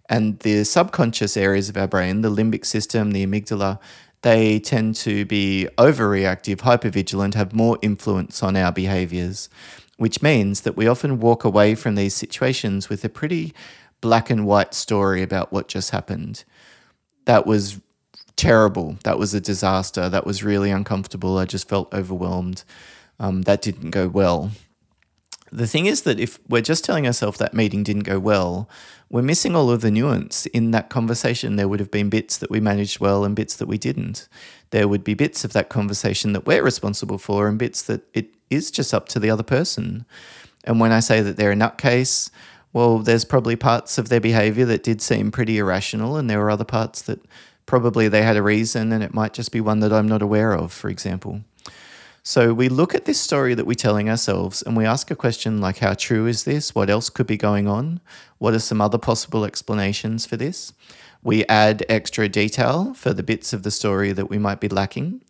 And 0.10 0.38
the 0.40 0.64
subconscious 0.64 1.36
areas 1.36 1.70
of 1.70 1.78
our 1.78 1.88
brain, 1.88 2.22
the 2.22 2.30
limbic 2.30 2.66
system, 2.66 3.14
the 3.14 3.26
amygdala, 3.26 3.80
they 4.22 4.60
tend 4.60 4.96
to 4.96 5.26
be 5.26 5.68
overreactive, 5.78 6.58
hypervigilant, 6.58 7.34
have 7.34 7.54
more 7.54 7.78
influence 7.82 8.44
on 8.44 8.56
our 8.56 8.72
behaviors, 8.72 9.50
which 9.98 10.22
means 10.22 10.62
that 10.62 10.78
we 10.78 10.88
often 10.88 11.20
walk 11.20 11.44
away 11.44 11.76
from 11.76 11.96
these 11.96 12.14
situations 12.14 12.90
with 12.90 13.04
a 13.04 13.10
pretty 13.10 13.54
black 14.00 14.30
and 14.30 14.46
white 14.46 14.74
story 14.74 15.22
about 15.22 15.52
what 15.52 15.68
just 15.68 15.92
happened. 15.92 16.44
That 17.26 17.46
was 17.46 17.80
terrible. 18.36 18.98
That 19.04 19.20
was 19.20 19.34
a 19.34 19.42
disaster. 19.42 20.10
That 20.10 20.26
was 20.26 20.44
really 20.44 20.72
uncomfortable. 20.72 21.38
I 21.38 21.46
just 21.46 21.70
felt 21.70 21.94
overwhelmed. 21.94 22.64
Um, 23.20 23.44
that 23.44 23.62
didn't 23.62 23.92
go 23.92 24.08
well. 24.08 24.52
The 25.52 25.68
thing 25.68 25.86
is 25.86 26.04
that 26.04 26.20
if 26.20 26.40
we're 26.48 26.62
just 26.62 26.86
telling 26.86 27.06
ourselves 27.06 27.38
that 27.40 27.54
meeting 27.54 27.84
didn't 27.84 28.04
go 28.04 28.20
well, 28.20 28.70
we're 29.10 29.22
missing 29.22 29.56
all 29.56 29.70
of 29.70 29.82
the 29.82 29.92
nuance. 29.92 30.46
In 30.48 30.72
that 30.72 30.90
conversation, 30.90 31.58
there 31.58 31.68
would 31.68 31.82
have 31.82 31.92
been 31.92 32.10
bits 32.10 32.38
that 32.38 32.50
we 32.50 32.62
managed 32.62 33.02
well 33.02 33.26
and 33.26 33.36
bits 33.36 33.58
that 33.58 33.68
we 33.68 33.78
didn't. 33.78 34.30
There 34.70 34.88
would 34.88 35.04
be 35.04 35.14
bits 35.14 35.44
of 35.44 35.52
that 35.52 35.68
conversation 35.68 36.32
that 36.32 36.46
we're 36.46 36.64
responsible 36.64 37.18
for 37.18 37.50
and 37.50 37.60
bits 37.60 37.82
that 37.84 38.04
it 38.14 38.30
is 38.50 38.72
just 38.72 38.94
up 38.94 39.10
to 39.10 39.20
the 39.20 39.30
other 39.30 39.44
person. 39.44 40.06
And 40.64 40.80
when 40.80 40.94
I 40.94 41.02
say 41.02 41.22
that 41.22 41.36
they're 41.36 41.52
a 41.52 41.56
nutcase, 41.56 42.30
well, 42.72 43.00
there's 43.00 43.26
probably 43.26 43.58
parts 43.58 43.98
of 43.98 44.08
their 44.08 44.22
behavior 44.22 44.64
that 44.66 44.84
did 44.84 45.02
seem 45.02 45.32
pretty 45.32 45.58
irrational, 45.58 46.16
and 46.16 46.30
there 46.30 46.40
were 46.40 46.50
other 46.50 46.64
parts 46.64 47.02
that 47.02 47.20
probably 47.66 48.08
they 48.08 48.22
had 48.22 48.38
a 48.38 48.44
reason 48.44 48.92
and 48.92 49.02
it 49.02 49.14
might 49.14 49.34
just 49.34 49.52
be 49.52 49.62
one 49.62 49.80
that 49.80 49.94
I'm 49.94 50.08
not 50.08 50.22
aware 50.22 50.54
of, 50.54 50.74
for 50.74 50.90
example. 50.90 51.42
So 52.24 52.54
we 52.54 52.70
look 52.70 52.94
at 52.94 53.06
this 53.06 53.20
story 53.20 53.56
that 53.56 53.66
we're 53.66 53.74
telling 53.74 54.08
ourselves 54.08 54.62
and 54.62 54.78
we 54.78 54.86
ask 54.86 55.10
a 55.10 55.16
question 55.16 55.60
like, 55.60 55.80
how 55.80 55.96
true 55.96 56.28
is 56.28 56.44
this? 56.44 56.76
What 56.76 56.90
else 56.90 57.10
could 57.10 57.26
be 57.26 57.38
going 57.38 57.68
on? 57.68 58.00
What 58.38 58.54
are 58.54 58.60
some 58.60 58.80
other 58.80 59.00
possible 59.00 59.44
explanations 59.44 60.28
for 60.28 60.38
this? 60.38 60.72
We 61.24 61.46
add 61.46 61.84
extra 61.90 62.30
detail 62.30 62.94
for 62.94 63.12
the 63.12 63.24
bits 63.24 63.54
of 63.54 63.64
the 63.64 63.72
story 63.72 64.12
that 64.12 64.30
we 64.30 64.38
might 64.38 64.60
be 64.60 64.70
lacking. 64.70 65.22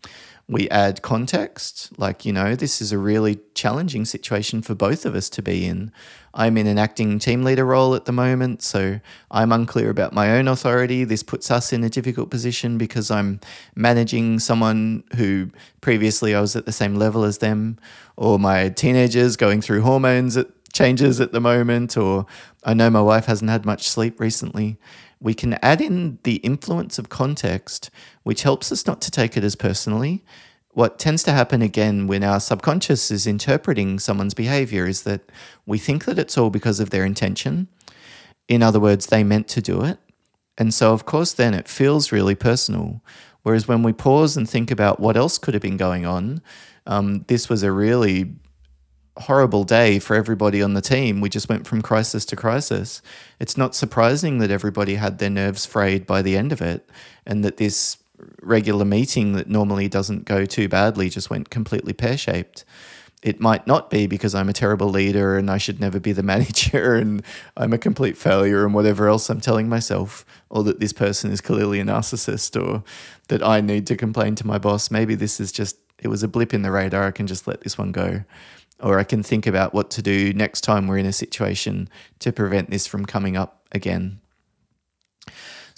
We 0.50 0.70
add 0.70 1.02
context, 1.02 1.98
like, 1.98 2.26
you 2.26 2.34
know, 2.34 2.56
this 2.56 2.82
is 2.82 2.92
a 2.92 2.98
really 2.98 3.40
challenging 3.54 4.04
situation 4.04 4.62
for 4.62 4.76
both 4.76 5.06
of 5.06 5.16
us 5.16 5.30
to 5.30 5.42
be 5.42 5.66
in. 5.66 5.94
I'm 6.34 6.58
in 6.58 6.68
an 6.68 6.78
acting 6.78 7.20
team 7.20 7.44
leader 7.44 7.66
role 7.66 7.96
at 7.96 8.06
the 8.06 8.12
moment, 8.12 8.62
so 8.62 9.00
I'm 9.30 9.52
unclear 9.52 9.90
about 9.90 10.14
my 10.14 10.38
own 10.38 10.48
authority. 10.48 11.04
This 11.04 11.24
puts 11.24 11.52
us 11.52 11.74
in 11.74 11.84
a 11.84 11.90
difficult 11.90 12.30
position 12.30 12.78
because 12.78 13.12
I'm 13.12 13.40
managing 13.76 14.40
someone 14.40 15.04
who 15.16 15.50
previously 15.82 16.34
I 16.34 16.42
was 16.42 16.56
at 16.56 16.66
the 16.66 16.72
same 16.72 16.96
level 16.96 17.24
as 17.24 17.40
them, 17.40 17.78
or 18.16 18.40
my 18.40 18.70
teenagers 18.70 19.36
going 19.36 19.62
through 19.62 19.82
hormones 19.82 20.38
changes 20.74 21.20
at 21.20 21.32
the 21.34 21.42
moment, 21.42 21.98
or 21.98 22.26
I 22.64 22.74
know 22.74 22.90
my 22.90 23.02
wife 23.02 23.26
hasn't 23.26 23.52
had 23.52 23.66
much 23.66 23.90
sleep 23.90 24.20
recently. 24.20 24.78
We 25.20 25.34
can 25.34 25.54
add 25.62 25.82
in 25.82 26.18
the 26.24 26.38
influence 26.38 26.98
of 26.98 27.10
context 27.10 27.92
which 28.24 28.44
helps 28.44 28.72
us 28.72 28.88
not 28.88 29.02
to 29.02 29.12
take 29.12 29.38
it 29.38 29.44
as 29.44 29.56
personally. 29.56 30.24
What 30.74 31.00
tends 31.00 31.24
to 31.24 31.32
happen 31.32 31.62
again 31.62 32.08
when 32.08 32.24
our 32.24 32.40
subconscious 32.40 33.12
is 33.12 33.28
interpreting 33.28 34.00
someone's 34.00 34.34
behavior 34.34 34.88
is 34.88 35.04
that 35.04 35.22
we 35.66 35.78
think 35.78 36.06
that 36.06 36.18
it's 36.18 36.38
all 36.38 36.50
because 36.50 36.80
of 36.80 36.92
their 36.92 37.06
intention. 37.06 37.68
In 38.48 38.64
other 38.64 38.80
words, 38.80 39.08
they 39.08 39.24
meant 39.24 39.48
to 39.50 39.62
do 39.62 39.84
it. 39.84 40.00
And 40.58 40.74
so, 40.74 40.94
of 40.94 41.06
course, 41.06 41.34
then 41.34 41.54
it 41.54 41.68
feels 41.68 42.12
really 42.12 42.36
personal. 42.36 43.02
Whereas 43.44 43.68
when 43.68 43.84
we 43.84 43.94
pause 43.94 44.38
and 44.38 44.50
think 44.50 44.72
about 44.72 45.00
what 45.00 45.18
else 45.18 45.38
could 45.38 45.54
have 45.54 45.64
been 45.64 45.78
going 45.78 46.06
on, 46.06 46.42
um, 46.86 47.26
this 47.28 47.50
was 47.50 47.64
a 47.64 47.72
really 47.72 48.36
horrible 49.18 49.64
day 49.64 50.00
for 50.00 50.16
everybody 50.16 50.62
on 50.62 50.74
the 50.74 50.82
team. 50.82 51.22
We 51.22 51.30
just 51.30 51.50
went 51.50 51.68
from 51.68 51.82
crisis 51.82 52.26
to 52.26 52.36
crisis. 52.36 53.02
It's 53.40 53.58
not 53.58 53.76
surprising 53.76 54.38
that 54.40 54.52
everybody 54.52 54.96
had 54.96 55.18
their 55.18 55.30
nerves 55.30 55.66
frayed 55.66 56.06
by 56.06 56.22
the 56.22 56.38
end 56.38 56.52
of 56.52 56.62
it 56.62 56.90
and 57.26 57.44
that 57.44 57.58
this 57.58 57.98
regular 58.42 58.86
meeting 58.86 59.34
that 59.34 59.50
normally 59.50 59.88
doesn't 59.88 60.26
go 60.26 60.46
too 60.46 60.68
badly 60.68 61.10
just 61.10 61.30
went 61.30 61.50
completely 61.50 61.94
pear 61.94 62.18
shaped. 62.18 62.66
It 63.22 63.40
might 63.40 63.68
not 63.68 63.92
be 63.92 64.08
because 64.08 64.34
I'm 64.34 64.50
a 64.50 64.54
terrible 64.54 64.90
leader 64.90 65.38
and 65.38 65.52
I 65.52 65.60
should 65.60 65.80
never 65.80 66.00
be 66.00 66.12
the 66.12 66.24
manager 66.34 66.96
and 66.96 67.24
I'm 67.56 67.74
a 67.74 67.78
complete 67.78 68.18
failure 68.18 68.66
and 68.66 68.74
whatever 68.74 69.08
else 69.08 69.30
I'm 69.30 69.42
telling 69.42 69.70
myself, 69.70 70.26
or 70.50 70.64
that 70.64 70.80
this 70.80 70.94
person 70.94 71.32
is 71.32 71.42
clearly 71.42 71.80
a 71.80 71.84
narcissist 71.84 72.60
or 72.62 72.84
that 73.28 73.44
I 73.44 73.62
need 73.62 73.86
to 73.88 73.96
complain 73.96 74.36
to 74.36 74.48
my 74.48 74.58
boss. 74.58 74.90
Maybe 74.90 75.16
this 75.16 75.40
is 75.40 75.52
just, 75.52 75.78
it 76.00 76.08
was 76.08 76.24
a 76.24 76.28
blip 76.28 76.54
in 76.54 76.64
the 76.64 76.72
radar. 76.72 77.06
I 77.06 77.12
can 77.12 77.28
just 77.28 77.48
let 77.48 77.62
this 77.62 77.78
one 77.78 77.92
go. 77.92 78.24
Or 78.80 78.98
I 78.98 79.04
can 79.04 79.22
think 79.22 79.46
about 79.46 79.76
what 79.76 79.92
to 79.92 80.02
do 80.02 80.34
next 80.34 80.62
time 80.62 80.88
we're 80.88 80.98
in 80.98 81.06
a 81.06 81.14
situation 81.14 81.88
to 82.20 82.32
prevent 82.32 82.72
this 82.72 82.88
from 82.88 83.06
coming 83.06 83.38
up 83.38 83.68
again. 83.72 84.20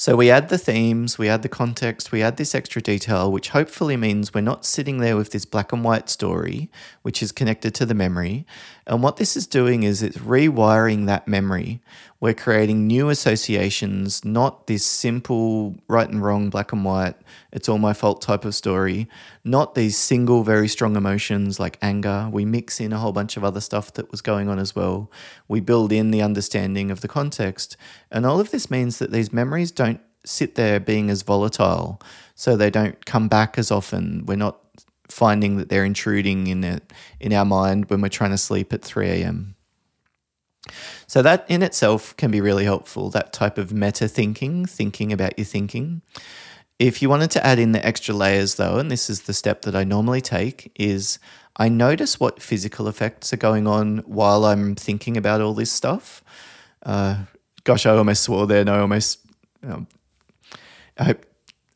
So 0.03 0.17
we 0.17 0.29
add 0.29 0.49
the 0.49 0.57
themes, 0.57 1.17
we 1.17 1.29
add 1.29 1.43
the 1.43 1.47
context, 1.47 2.11
we 2.11 2.21
add 2.21 2.35
this 2.35 2.53
extra 2.53 2.81
detail, 2.81 3.31
which 3.31 3.47
hopefully 3.51 3.95
means 3.95 4.33
we're 4.33 4.41
not 4.41 4.65
sitting 4.65 4.97
there 4.97 5.15
with 5.15 5.31
this 5.31 5.45
black 5.45 5.71
and 5.71 5.81
white 5.81 6.09
story, 6.09 6.69
which 7.03 7.23
is 7.23 7.31
connected 7.31 7.73
to 7.75 7.85
the 7.85 7.93
memory. 7.93 8.45
And 8.85 9.01
what 9.01 9.15
this 9.15 9.37
is 9.37 9.47
doing 9.47 9.83
is 9.83 10.03
it's 10.03 10.17
rewiring 10.17 11.05
that 11.05 11.25
memory. 11.25 11.79
We're 12.23 12.33
creating 12.33 12.87
new 12.87 13.09
associations, 13.09 14.23
not 14.23 14.67
this 14.67 14.85
simple 14.85 15.75
right 15.89 16.07
and 16.07 16.23
wrong, 16.23 16.49
black 16.49 16.71
and 16.71 16.85
white, 16.85 17.15
it's 17.51 17.67
all 17.67 17.79
my 17.79 17.91
fault 17.91 18.21
type 18.21 18.45
of 18.45 18.55
story, 18.55 19.09
not 19.43 19.75
these 19.75 19.97
single, 19.97 20.41
very 20.43 20.69
strong 20.69 20.95
emotions 20.95 21.59
like 21.59 21.77
anger. 21.81 22.29
We 22.31 22.45
mix 22.45 22.79
in 22.79 22.93
a 22.93 22.97
whole 22.97 23.11
bunch 23.11 23.35
of 23.35 23.43
other 23.43 23.59
stuff 23.59 23.91
that 23.95 24.09
was 24.09 24.21
going 24.21 24.47
on 24.47 24.57
as 24.57 24.73
well. 24.73 25.11
We 25.49 25.59
build 25.59 25.91
in 25.91 26.11
the 26.11 26.21
understanding 26.21 26.91
of 26.91 27.01
the 27.01 27.09
context. 27.09 27.75
And 28.09 28.25
all 28.25 28.39
of 28.39 28.51
this 28.51 28.71
means 28.71 28.99
that 28.99 29.11
these 29.11 29.33
memories 29.33 29.71
don't 29.71 29.99
sit 30.23 30.55
there 30.55 30.79
being 30.79 31.09
as 31.09 31.23
volatile, 31.23 32.01
so 32.35 32.55
they 32.55 32.69
don't 32.69 33.05
come 33.05 33.27
back 33.27 33.57
as 33.57 33.69
often. 33.69 34.25
We're 34.25 34.37
not 34.37 34.59
finding 35.09 35.57
that 35.57 35.67
they're 35.67 35.83
intruding 35.83 36.47
in 36.47 36.63
it 36.63 36.93
in 37.19 37.33
our 37.33 37.43
mind 37.43 37.89
when 37.89 37.99
we're 37.99 38.07
trying 38.07 38.31
to 38.31 38.37
sleep 38.37 38.71
at 38.71 38.81
3 38.81 39.09
a.m. 39.09 39.52
So, 41.13 41.21
that 41.21 41.45
in 41.47 41.61
itself 41.61 42.17
can 42.17 42.31
be 42.31 42.41
really 42.41 42.63
helpful, 42.63 43.11
that 43.11 43.33
type 43.33 43.59
of 43.59 43.71
meta 43.71 44.07
thinking, 44.07 44.65
thinking 44.65 45.13
about 45.13 45.37
your 45.37 45.45
thinking. 45.45 46.01
If 46.79 47.03
you 47.03 47.09
wanted 47.11 47.29
to 47.29 47.45
add 47.45 47.59
in 47.59 47.71
the 47.71 47.85
extra 47.85 48.15
layers, 48.15 48.55
though, 48.55 48.79
and 48.79 48.89
this 48.89 49.11
is 49.11 49.21
the 49.21 49.33
step 49.35 49.61
that 49.61 49.75
I 49.75 49.83
normally 49.83 50.21
take, 50.21 50.71
is 50.73 51.19
I 51.55 51.69
notice 51.69 52.19
what 52.19 52.41
physical 52.41 52.87
effects 52.87 53.31
are 53.31 53.37
going 53.37 53.67
on 53.67 53.99
while 54.07 54.43
I'm 54.43 54.73
thinking 54.73 55.15
about 55.15 55.39
all 55.39 55.53
this 55.53 55.71
stuff. 55.71 56.23
Uh, 56.81 57.25
gosh, 57.63 57.85
I 57.85 57.91
almost 57.91 58.23
swore 58.23 58.47
there, 58.47 58.61
and 58.61 58.69
I 58.71 58.79
almost. 58.79 59.19
Um, 59.61 59.85
I 60.97 61.15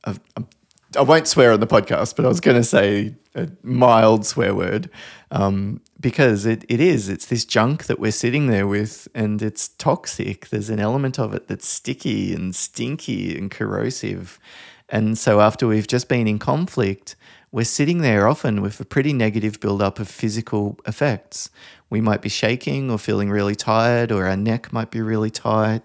I'm 0.03 0.47
I 0.95 1.01
won't 1.01 1.27
swear 1.27 1.51
on 1.51 1.59
the 1.59 1.67
podcast, 1.67 2.15
but 2.15 2.25
I 2.25 2.29
was 2.29 2.39
going 2.39 2.57
to 2.57 2.63
say 2.63 3.15
a 3.35 3.49
mild 3.61 4.25
swear 4.25 4.55
word 4.55 4.89
um, 5.31 5.81
because 5.99 6.45
it, 6.45 6.63
it 6.69 6.79
is. 6.79 7.09
It's 7.09 7.25
this 7.25 7.43
junk 7.43 7.85
that 7.85 7.99
we're 7.99 8.11
sitting 8.11 8.47
there 8.47 8.67
with, 8.67 9.07
and 9.13 9.41
it's 9.41 9.67
toxic. 9.67 10.47
There's 10.49 10.69
an 10.69 10.79
element 10.79 11.19
of 11.19 11.33
it 11.33 11.47
that's 11.47 11.67
sticky 11.67 12.33
and 12.33 12.55
stinky 12.55 13.37
and 13.37 13.51
corrosive. 13.51 14.39
And 14.89 15.17
so, 15.17 15.41
after 15.41 15.67
we've 15.67 15.87
just 15.87 16.07
been 16.07 16.27
in 16.27 16.39
conflict, 16.39 17.17
we're 17.51 17.65
sitting 17.65 17.99
there 17.99 18.27
often 18.27 18.61
with 18.61 18.79
a 18.79 18.85
pretty 18.85 19.11
negative 19.11 19.59
buildup 19.59 19.99
of 19.99 20.07
physical 20.07 20.79
effects. 20.85 21.49
We 21.89 22.01
might 22.01 22.21
be 22.21 22.29
shaking 22.29 22.89
or 22.89 22.97
feeling 22.97 23.29
really 23.29 23.55
tired, 23.55 24.11
or 24.11 24.25
our 24.25 24.37
neck 24.37 24.71
might 24.71 24.91
be 24.91 25.01
really 25.01 25.31
tight, 25.31 25.81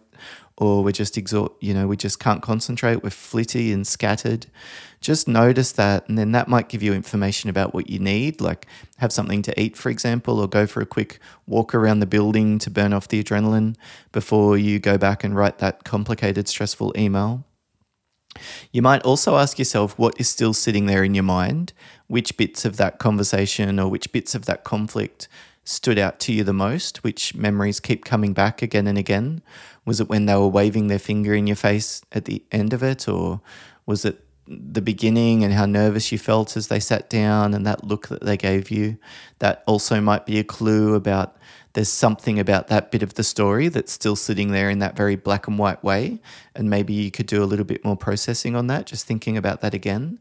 or 0.57 0.85
we're 0.85 0.93
just 0.93 1.17
exhausted, 1.17 1.57
you 1.61 1.75
know, 1.75 1.87
we 1.87 1.97
just 1.97 2.21
can't 2.21 2.43
concentrate, 2.43 3.03
we're 3.03 3.11
flitty 3.11 3.73
and 3.73 3.87
scattered. 3.87 4.47
Just 5.01 5.27
notice 5.27 5.73
that, 5.73 6.09
and 6.09 6.17
then 6.17 6.33
that 6.33 6.49
might 6.49 6.69
give 6.69 6.83
you 6.83 6.93
information 6.93 7.51
about 7.51 7.75
what 7.75 7.91
you 7.91 7.99
need, 7.99 8.41
like 8.41 8.67
have 8.99 9.13
something 9.13 9.43
to 9.43 9.61
eat, 9.61 9.77
for 9.77 9.91
example, 9.91 10.39
or 10.39 10.49
go 10.49 10.67
for 10.67 10.81
a 10.81 10.87
quick 10.87 11.19
walk 11.47 11.75
around 11.75 12.01
the 12.01 12.07
building 12.07 12.59
to 12.61 12.71
burn 12.71 12.93
off 12.93 13.09
the 13.09 13.23
adrenaline 13.23 13.77
before 14.13 14.57
you 14.57 14.79
go 14.79 14.97
back 14.97 15.25
and 15.25 15.35
write 15.35 15.59
that 15.59 15.85
complicated, 15.85 16.49
stressful 16.49 16.93
email. 16.97 17.45
You 18.71 18.81
might 18.83 19.03
also 19.03 19.37
ask 19.37 19.59
yourself 19.59 19.99
what 19.99 20.19
is 20.19 20.29
still 20.29 20.55
sitting 20.55 20.87
there 20.87 21.05
in 21.05 21.15
your 21.15 21.25
mind, 21.25 21.73
which 22.07 22.37
bits 22.37 22.65
of 22.65 22.77
that 22.77 22.99
conversation 22.99 23.79
or 23.79 23.89
which 23.89 24.13
bits 24.13 24.35
of 24.35 24.47
that 24.47 24.65
conflict 24.65 25.29
stood 25.65 25.99
out 25.99 26.19
to 26.21 26.33
you 26.33 26.45
the 26.45 26.53
most? 26.53 27.05
Which 27.05 27.35
memories 27.35 27.81
keep 27.81 28.05
coming 28.05 28.33
back 28.33 28.63
again 28.63 28.87
and 28.87 28.99
again? 28.99 29.43
Was 29.85 30.01
it 30.01 30.09
when 30.09 30.27
they 30.27 30.37
were 30.37 30.49
waving 30.49 30.87
their 30.87 30.99
finger 30.99 31.35
in 31.35 31.47
your 31.47 31.57
face 31.57 32.03
at 32.13 32.25
the 32.25 32.43
end 32.53 32.73
of 32.73 32.83
it, 32.83 33.09
or 33.09 33.41
was 33.87 34.05
it 34.05 34.25
the 34.47 34.83
beginning 34.83 35.45
and 35.45 35.53
how 35.53 35.67
nervous 35.67 36.13
you 36.13 36.19
felt 36.19 36.57
as 36.57 36.69
they 36.69 36.81
sat 36.81 37.09
down 37.09 37.55
and 37.55 37.67
that 37.67 37.85
look 37.85 38.09
that 38.09 38.23
they 38.23 38.37
gave 38.37 38.71
you? 38.71 38.99
That 39.41 39.63
also 39.67 40.01
might 40.01 40.27
be 40.27 40.39
a 40.39 40.45
clue 40.45 40.95
about 40.95 41.37
there's 41.75 41.89
something 41.89 42.39
about 42.39 42.69
that 42.69 42.91
bit 42.91 43.03
of 43.03 43.15
the 43.15 43.25
story 43.25 43.69
that's 43.69 43.93
still 43.93 44.17
sitting 44.17 44.53
there 44.53 44.69
in 44.69 44.79
that 44.81 44.97
very 44.97 45.17
black 45.17 45.49
and 45.49 45.59
white 45.59 45.83
way. 45.83 46.21
And 46.55 46.69
maybe 46.69 46.93
you 46.93 47.11
could 47.11 47.27
do 47.27 47.43
a 47.43 47.47
little 47.47 47.65
bit 47.65 47.85
more 47.85 47.97
processing 47.97 48.55
on 48.55 48.67
that, 48.67 48.87
just 48.87 49.07
thinking 49.07 49.37
about 49.37 49.63
that 49.63 49.73
again, 49.73 50.19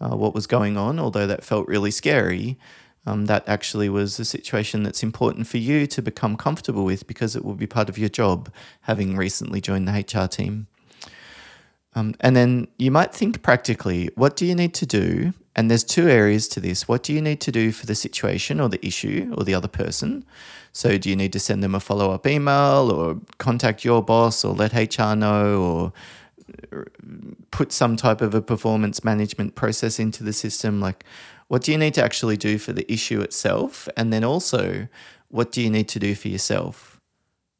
uh, 0.00 0.16
what 0.16 0.34
was 0.34 0.46
going 0.46 0.76
on, 0.76 1.00
although 1.00 1.26
that 1.26 1.44
felt 1.44 1.66
really 1.66 1.90
scary 1.90 2.58
um, 3.06 3.26
that 3.26 3.46
actually 3.46 3.88
was 3.88 4.18
a 4.18 4.24
situation 4.24 4.82
that's 4.82 5.02
important 5.02 5.46
for 5.46 5.58
you 5.58 5.86
to 5.88 6.00
become 6.00 6.36
comfortable 6.36 6.84
with 6.84 7.06
because 7.06 7.36
it 7.36 7.44
will 7.44 7.54
be 7.54 7.66
part 7.66 7.88
of 7.88 7.98
your 7.98 8.08
job, 8.08 8.50
having 8.82 9.16
recently 9.16 9.60
joined 9.60 9.86
the 9.86 9.92
HR 9.92 10.26
team. 10.26 10.66
Um, 11.94 12.14
and 12.20 12.34
then 12.34 12.66
you 12.78 12.90
might 12.90 13.14
think 13.14 13.42
practically, 13.42 14.10
what 14.16 14.36
do 14.36 14.46
you 14.46 14.54
need 14.54 14.74
to 14.74 14.86
do? 14.86 15.32
And 15.56 15.70
there's 15.70 15.84
two 15.84 16.08
areas 16.08 16.48
to 16.48 16.60
this. 16.60 16.88
What 16.88 17.04
do 17.04 17.12
you 17.12 17.22
need 17.22 17.40
to 17.42 17.52
do 17.52 17.70
for 17.70 17.86
the 17.86 17.94
situation 17.94 18.60
or 18.60 18.68
the 18.68 18.84
issue 18.84 19.32
or 19.36 19.44
the 19.44 19.54
other 19.54 19.68
person? 19.68 20.24
So, 20.72 20.98
do 20.98 21.08
you 21.08 21.14
need 21.14 21.32
to 21.34 21.38
send 21.38 21.62
them 21.62 21.76
a 21.76 21.80
follow 21.80 22.10
up 22.10 22.26
email 22.26 22.90
or 22.90 23.20
contact 23.38 23.84
your 23.84 24.02
boss 24.02 24.44
or 24.44 24.52
let 24.54 24.72
HR 24.72 25.14
know 25.14 25.62
or 25.62 25.92
uh, 26.72 26.82
put 27.52 27.70
some 27.70 27.96
type 27.96 28.20
of 28.20 28.34
a 28.34 28.42
performance 28.42 29.04
management 29.04 29.54
process 29.54 30.00
into 30.00 30.24
the 30.24 30.32
system? 30.32 30.80
Like, 30.80 31.04
what 31.48 31.62
do 31.62 31.72
you 31.72 31.78
need 31.78 31.94
to 31.94 32.04
actually 32.04 32.36
do 32.36 32.58
for 32.58 32.72
the 32.72 32.90
issue 32.90 33.20
itself? 33.20 33.88
And 33.96 34.12
then 34.12 34.24
also, 34.24 34.88
what 35.28 35.52
do 35.52 35.60
you 35.60 35.70
need 35.70 35.88
to 35.88 35.98
do 35.98 36.14
for 36.14 36.28
yourself? 36.28 37.00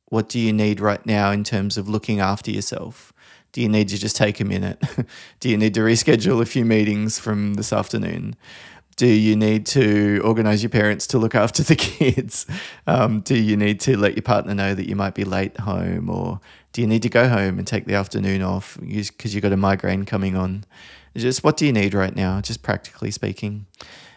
What 0.07 0.29
do 0.29 0.39
you 0.39 0.53
need 0.53 0.81
right 0.81 1.05
now 1.05 1.31
in 1.33 1.45
terms 1.45 1.77
of 1.77 1.89
looking 1.89 2.21
after 2.21 2.51
yourself? 2.51 3.13
Do 3.53 3.61
you 3.61 3.69
need 3.69 3.89
to 3.91 3.99
just 3.99 4.17
take 4.17 4.41
a 4.41 4.45
minute? 4.45 4.83
do 5.41 5.49
you 5.49 5.57
need 5.57 5.75
to 5.75 5.81
reschedule 5.81 6.41
a 6.41 6.47
few 6.47 6.65
meetings 6.65 7.19
from 7.19 7.55
this 7.55 7.73
afternoon? 7.73 8.37
Do 8.97 9.07
you 9.07 9.35
need 9.35 9.67
to 9.67 10.21
organize 10.25 10.63
your 10.63 10.71
parents 10.71 11.07
to 11.09 11.19
look 11.19 11.35
after 11.35 11.63
the 11.65 11.77
kids? 11.77 12.47
Um, 12.87 13.21
do 13.21 13.37
you 13.37 13.57
need 13.57 13.81
to 13.81 13.97
let 13.97 14.15
your 14.15 14.23
partner 14.23 14.55
know 14.55 14.75
that 14.75 14.89
you 14.89 14.97
might 14.97 15.15
be 15.15 15.25
late 15.25 15.59
home? 15.59 16.11
Or 16.11 16.41
do 16.73 16.81
you 16.81 16.87
need 16.87 17.03
to 17.03 17.09
go 17.09 17.29
home 17.29 17.59
and 17.59 17.67
take 17.67 17.87
the 17.87 17.95
afternoon 17.95 18.43
off 18.43 18.79
because 18.81 19.35
you've 19.35 19.43
got 19.43 19.53
a 19.53 19.57
migraine 19.57 20.05
coming 20.05 20.37
on? 20.37 20.65
Just 21.17 21.45
what 21.45 21.57
do 21.57 21.67
you 21.67 21.73
need 21.73 21.95
right 21.95 22.15
now, 22.15 22.41
just 22.41 22.63
practically 22.63 23.11
speaking? 23.11 23.67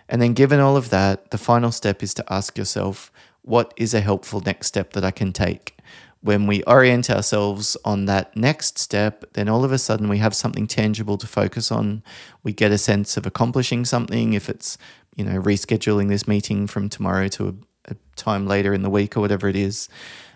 And 0.09 0.21
then, 0.21 0.33
given 0.33 0.59
all 0.59 0.77
of 0.77 0.89
that, 0.89 1.31
the 1.31 1.37
final 1.37 1.71
step 1.71 2.01
is 2.01 2.13
to 2.15 2.33
ask 2.33 2.57
yourself, 2.57 3.11
what 3.41 3.73
is 3.77 3.93
a 3.93 4.01
helpful 4.01 4.41
next 4.41 4.67
step 4.67 4.93
that 4.93 5.03
I 5.03 5.11
can 5.11 5.33
take? 5.33 5.77
when 6.21 6.47
we 6.47 6.63
orient 6.63 7.09
ourselves 7.09 7.77
on 7.85 8.05
that 8.05 8.35
next 8.35 8.77
step, 8.77 9.23
then 9.33 9.47
all 9.47 9.63
of 9.63 9.71
a 9.71 9.77
sudden 9.77 10.09
we 10.09 10.17
have 10.17 10.35
something 10.35 10.67
tangible 10.67 11.17
to 11.17 11.27
focus 11.27 11.71
on. 11.71 12.03
We 12.43 12.53
get 12.53 12.71
a 12.71 12.77
sense 12.77 13.17
of 13.17 13.25
accomplishing 13.25 13.85
something. 13.85 14.33
If 14.33 14.49
it's, 14.49 14.77
you 15.15 15.23
know, 15.23 15.39
rescheduling 15.39 16.09
this 16.09 16.27
meeting 16.27 16.67
from 16.67 16.89
tomorrow 16.89 17.27
to 17.29 17.47
a, 17.49 17.91
a 17.91 17.95
time 18.15 18.47
later 18.47 18.73
in 18.73 18.81
the 18.81 18.89
week 18.89 19.15
or 19.15 19.21
whatever 19.21 19.47
it 19.47 19.55
is. 19.55 19.89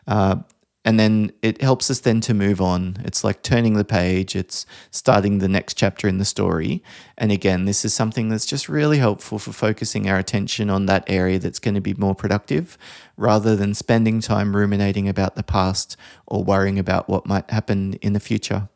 Uh, 0.08 0.38
and 0.84 1.00
then 1.00 1.32
it 1.42 1.62
helps 1.62 1.92
us 1.92 2.00
then 2.00 2.22
to 2.22 2.34
move 2.34 2.60
on. 2.60 2.98
It's 3.04 3.24
like 3.24 3.44
turning 3.44 3.76
the 3.76 3.86
page, 3.86 4.36
it's 4.36 4.66
starting 4.90 5.38
the 5.38 5.48
next 5.48 5.76
chapter 5.76 6.08
in 6.08 6.18
the 6.18 6.26
story. 6.26 6.84
And 7.18 7.32
again, 7.32 7.66
this 7.66 7.86
is 7.86 7.94
something 7.94 8.30
that's 8.30 8.48
just 8.48 8.68
really 8.68 8.98
helpful 8.98 9.38
for 9.38 9.52
focusing 9.52 10.10
our 10.10 10.18
attention 10.18 10.70
on 10.70 10.88
that 10.88 11.04
area 11.08 11.38
that's 11.38 11.60
going 11.60 11.76
to 11.76 11.82
be 11.82 11.94
more 11.94 12.16
productive 12.16 12.78
rather 13.16 13.56
than 13.56 13.76
spending 13.76 14.22
time 14.22 14.56
ruminating 14.56 15.08
about 15.08 15.36
the 15.36 15.44
past 15.44 15.96
or 16.26 16.44
worrying 16.44 16.80
about 16.80 17.08
what 17.08 17.28
might 17.28 17.50
happen 17.52 17.94
in 17.96 18.14
the 18.14 18.20
future. 18.20 18.68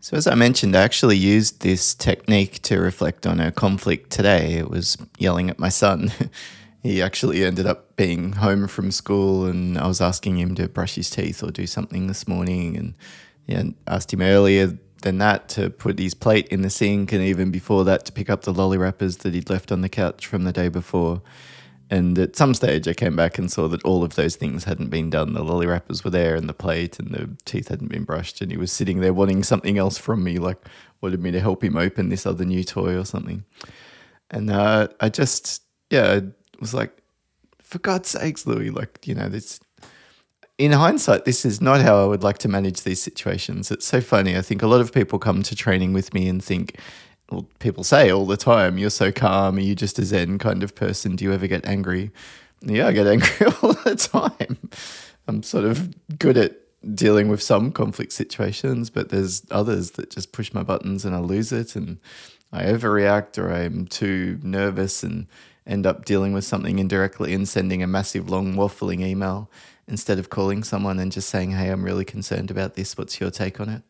So, 0.00 0.16
as 0.16 0.28
I 0.28 0.36
mentioned, 0.36 0.76
I 0.76 0.82
actually 0.82 1.16
used 1.16 1.62
this 1.62 1.92
technique 1.92 2.62
to 2.62 2.78
reflect 2.78 3.26
on 3.26 3.40
a 3.40 3.50
conflict 3.50 4.10
today. 4.10 4.54
It 4.54 4.70
was 4.70 4.96
yelling 5.18 5.50
at 5.50 5.58
my 5.58 5.70
son. 5.70 6.12
he 6.82 7.02
actually 7.02 7.44
ended 7.44 7.66
up 7.66 7.96
being 7.96 8.34
home 8.34 8.68
from 8.68 8.90
school 8.90 9.46
and 9.46 9.76
I 9.76 9.86
was 9.86 10.00
asking 10.00 10.38
him 10.38 10.54
to 10.56 10.68
brush 10.68 10.94
his 10.94 11.10
teeth 11.10 11.42
or 11.42 11.50
do 11.50 11.66
something 11.66 12.06
this 12.06 12.28
morning 12.28 12.76
and 12.76 12.94
yeah, 13.46 13.64
asked 13.86 14.12
him 14.12 14.22
earlier 14.22 14.78
than 15.02 15.18
that 15.18 15.48
to 15.48 15.70
put 15.70 15.98
his 15.98 16.14
plate 16.14 16.48
in 16.48 16.62
the 16.62 16.70
sink 16.70 17.12
and 17.12 17.22
even 17.22 17.50
before 17.50 17.84
that 17.84 18.04
to 18.04 18.12
pick 18.12 18.30
up 18.30 18.42
the 18.42 18.52
lolly 18.52 18.78
wrappers 18.78 19.18
that 19.18 19.34
he'd 19.34 19.50
left 19.50 19.72
on 19.72 19.80
the 19.80 19.88
couch 19.88 20.26
from 20.26 20.44
the 20.44 20.52
day 20.52 20.68
before. 20.68 21.22
And 21.90 22.18
at 22.18 22.36
some 22.36 22.54
stage 22.54 22.86
I 22.86 22.92
came 22.92 23.16
back 23.16 23.38
and 23.38 23.50
saw 23.50 23.66
that 23.68 23.82
all 23.82 24.04
of 24.04 24.14
those 24.14 24.36
things 24.36 24.64
hadn't 24.64 24.90
been 24.90 25.10
done. 25.10 25.32
The 25.32 25.42
lolly 25.42 25.66
wrappers 25.66 26.04
were 26.04 26.10
there 26.10 26.36
and 26.36 26.48
the 26.48 26.54
plate 26.54 26.98
and 26.98 27.10
the 27.10 27.30
teeth 27.44 27.68
hadn't 27.68 27.88
been 27.88 28.04
brushed 28.04 28.40
and 28.40 28.50
he 28.50 28.58
was 28.58 28.70
sitting 28.70 29.00
there 29.00 29.14
wanting 29.14 29.42
something 29.42 29.78
else 29.78 29.98
from 29.98 30.22
me, 30.22 30.38
like 30.38 30.58
wanted 31.00 31.20
me 31.20 31.30
to 31.32 31.40
help 31.40 31.64
him 31.64 31.76
open 31.76 32.08
this 32.08 32.26
other 32.26 32.44
new 32.44 32.62
toy 32.62 32.96
or 32.96 33.04
something. 33.04 33.44
And 34.30 34.50
uh, 34.50 34.88
I 35.00 35.08
just, 35.08 35.62
yeah, 35.90 36.20
was 36.60 36.74
like, 36.74 37.02
for 37.62 37.78
God's 37.78 38.08
sakes, 38.08 38.46
Louis, 38.46 38.70
like, 38.70 39.06
you 39.06 39.14
know, 39.14 39.28
this 39.28 39.60
in 40.58 40.72
hindsight, 40.72 41.24
this 41.24 41.44
is 41.44 41.60
not 41.60 41.80
how 41.80 42.02
I 42.02 42.06
would 42.06 42.24
like 42.24 42.38
to 42.38 42.48
manage 42.48 42.82
these 42.82 43.00
situations. 43.00 43.70
It's 43.70 43.86
so 43.86 44.00
funny. 44.00 44.36
I 44.36 44.42
think 44.42 44.60
a 44.60 44.66
lot 44.66 44.80
of 44.80 44.92
people 44.92 45.20
come 45.20 45.42
to 45.44 45.54
training 45.54 45.92
with 45.92 46.12
me 46.12 46.28
and 46.28 46.42
think, 46.42 46.80
well, 47.30 47.48
people 47.60 47.84
say 47.84 48.10
all 48.10 48.26
the 48.26 48.36
time, 48.36 48.76
you're 48.76 48.90
so 48.90 49.12
calm, 49.12 49.56
are 49.56 49.60
you 49.60 49.76
just 49.76 49.98
a 50.00 50.04
Zen 50.04 50.38
kind 50.38 50.64
of 50.64 50.74
person? 50.74 51.14
Do 51.14 51.24
you 51.24 51.32
ever 51.32 51.46
get 51.46 51.64
angry? 51.64 52.10
Yeah, 52.60 52.88
I 52.88 52.92
get 52.92 53.06
angry 53.06 53.46
all 53.62 53.74
the 53.74 53.94
time. 53.94 54.58
I'm 55.28 55.44
sort 55.44 55.64
of 55.64 55.94
good 56.18 56.36
at 56.36 56.56
dealing 56.94 57.28
with 57.28 57.42
some 57.42 57.70
conflict 57.70 58.12
situations, 58.12 58.90
but 58.90 59.10
there's 59.10 59.46
others 59.50 59.92
that 59.92 60.10
just 60.10 60.32
push 60.32 60.52
my 60.52 60.64
buttons 60.64 61.04
and 61.04 61.14
I 61.14 61.20
lose 61.20 61.52
it 61.52 61.76
and 61.76 61.98
I 62.52 62.64
overreact 62.64 63.38
or 63.38 63.52
I'm 63.52 63.86
too 63.86 64.40
nervous 64.42 65.02
and 65.04 65.26
end 65.68 65.86
up 65.86 66.04
dealing 66.04 66.32
with 66.32 66.44
something 66.44 66.78
indirectly 66.78 67.34
and 67.34 67.48
sending 67.48 67.82
a 67.82 67.86
massive 67.86 68.28
long 68.28 68.54
waffling 68.54 69.00
email 69.00 69.50
instead 69.86 70.18
of 70.18 70.30
calling 70.30 70.64
someone 70.64 70.98
and 70.98 71.12
just 71.12 71.28
saying, 71.28 71.52
Hey, 71.52 71.68
I'm 71.68 71.84
really 71.84 72.04
concerned 72.04 72.50
about 72.50 72.74
this. 72.74 72.96
What's 72.96 73.20
your 73.20 73.30
take 73.30 73.60
on 73.60 73.68
it? 73.68 73.82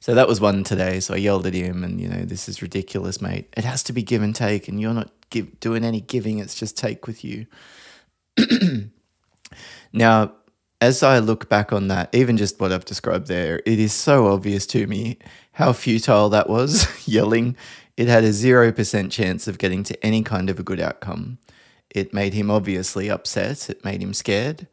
So 0.00 0.14
that 0.14 0.28
was 0.28 0.40
one 0.40 0.64
today. 0.64 1.00
So 1.00 1.14
I 1.14 1.16
yelled 1.16 1.46
at 1.46 1.54
him 1.54 1.82
and, 1.82 1.98
you 1.98 2.08
know, 2.08 2.24
this 2.24 2.46
is 2.46 2.60
ridiculous, 2.60 3.22
mate. 3.22 3.48
It 3.56 3.64
has 3.64 3.82
to 3.84 3.92
be 3.94 4.02
give 4.02 4.20
and 4.20 4.36
take, 4.36 4.68
and 4.68 4.78
you're 4.78 4.92
not 4.92 5.10
give, 5.30 5.58
doing 5.60 5.82
any 5.82 6.02
giving, 6.02 6.40
it's 6.40 6.54
just 6.54 6.76
take 6.76 7.06
with 7.06 7.24
you. 7.24 7.46
now, 9.94 10.32
as 10.80 11.02
I 11.02 11.20
look 11.20 11.48
back 11.48 11.72
on 11.72 11.88
that, 11.88 12.14
even 12.14 12.36
just 12.36 12.60
what 12.60 12.70
I've 12.70 12.84
described 12.84 13.28
there, 13.28 13.62
it 13.64 13.78
is 13.78 13.94
so 13.94 14.26
obvious 14.26 14.66
to 14.68 14.86
me 14.86 15.18
how 15.52 15.72
futile 15.72 16.28
that 16.28 16.50
was 16.50 16.86
yelling 17.08 17.56
it 17.96 18.08
had 18.08 18.24
a 18.24 18.30
0% 18.30 19.10
chance 19.10 19.46
of 19.46 19.58
getting 19.58 19.82
to 19.84 20.04
any 20.04 20.22
kind 20.22 20.50
of 20.50 20.58
a 20.58 20.64
good 20.64 20.80
outcome. 20.80 21.38
It 21.90 22.12
made 22.12 22.34
him 22.34 22.50
obviously 22.50 23.08
upset, 23.08 23.70
it 23.70 23.84
made 23.84 24.02
him 24.02 24.14
scared. 24.14 24.66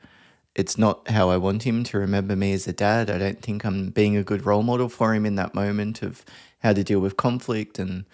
It's 0.56 0.78
not 0.78 1.08
how 1.10 1.30
I 1.30 1.38
want 1.38 1.64
him 1.64 1.84
to 1.86 1.98
remember 1.98 2.36
me 2.36 2.52
as 2.52 2.68
a 2.68 2.74
dad. 2.74 3.10
I 3.10 3.18
don't 3.18 3.42
think 3.42 3.64
I'm 3.64 3.90
being 3.90 4.18
a 4.18 4.24
good 4.24 4.46
role 4.46 4.64
model 4.64 4.90
for 4.90 5.14
him 5.14 5.26
in 5.26 5.36
that 5.36 5.56
moment 5.56 6.02
of 6.02 6.26
how 6.60 6.74
to 6.74 6.84
deal 6.84 7.00
with 7.00 7.16
conflict. 7.16 7.80
And 7.80 8.06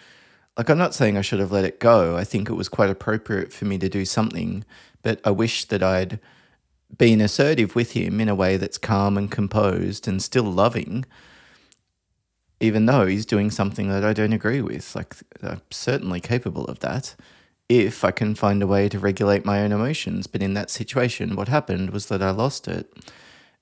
like, 0.56 0.70
I'm 0.70 0.78
not 0.78 0.94
saying 0.94 1.18
I 1.18 1.22
should 1.22 1.40
have 1.40 1.52
let 1.52 1.66
it 1.66 1.80
go. 1.80 2.16
I 2.16 2.24
think 2.24 2.50
it 2.50 2.54
was 2.54 2.70
quite 2.70 2.92
appropriate 2.92 3.52
for 3.52 3.66
me 3.66 3.80
to 3.80 3.90
do 3.90 4.06
something, 4.06 4.66
but 5.02 5.20
I 5.24 5.32
wish 5.32 5.66
that 5.66 5.82
I'd 5.82 6.20
been 6.96 7.22
assertive 7.22 7.76
with 7.76 7.92
him 7.92 8.22
in 8.22 8.30
a 8.30 8.36
way 8.36 8.58
that's 8.58 8.78
calm 8.78 9.18
and 9.18 9.32
composed 9.32 10.08
and 10.08 10.22
still 10.22 10.44
loving 10.44 11.06
even 12.60 12.86
though 12.86 13.06
he's 13.06 13.26
doing 13.26 13.52
something 13.52 13.90
that 13.90 14.04
I 14.04 14.14
don't 14.14 14.34
agree 14.34 14.62
with. 14.62 14.96
Like, 14.96 15.16
I'm 15.44 15.62
certainly 15.70 16.20
capable 16.20 16.66
of 16.66 16.80
that 16.80 17.16
if 17.70 18.06
I 18.06 18.12
can 18.12 18.34
find 18.34 18.64
a 18.64 18.68
way 18.68 18.88
to 18.90 19.00
regulate 19.00 19.46
my 19.46 19.62
own 19.62 19.72
emotions. 19.72 20.28
But 20.28 20.42
in 20.42 20.54
that 20.54 20.70
situation, 20.70 21.36
what 21.36 21.50
happened 21.50 21.92
was 21.92 22.08
that 22.08 22.22
I 22.22 22.32
lost 22.32 22.68
it. 22.68 22.92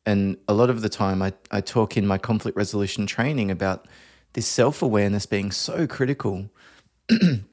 And 0.05 0.37
a 0.47 0.53
lot 0.53 0.69
of 0.69 0.81
the 0.81 0.89
time, 0.89 1.21
I, 1.21 1.33
I 1.51 1.61
talk 1.61 1.97
in 1.97 2.05
my 2.05 2.17
conflict 2.17 2.55
resolution 2.55 3.07
training 3.07 3.49
about 3.49 3.87
this 4.33 4.47
self 4.47 4.81
awareness 4.81 5.25
being 5.25 5.51
so 5.51 5.87
critical. 5.87 6.49
and 7.09 7.45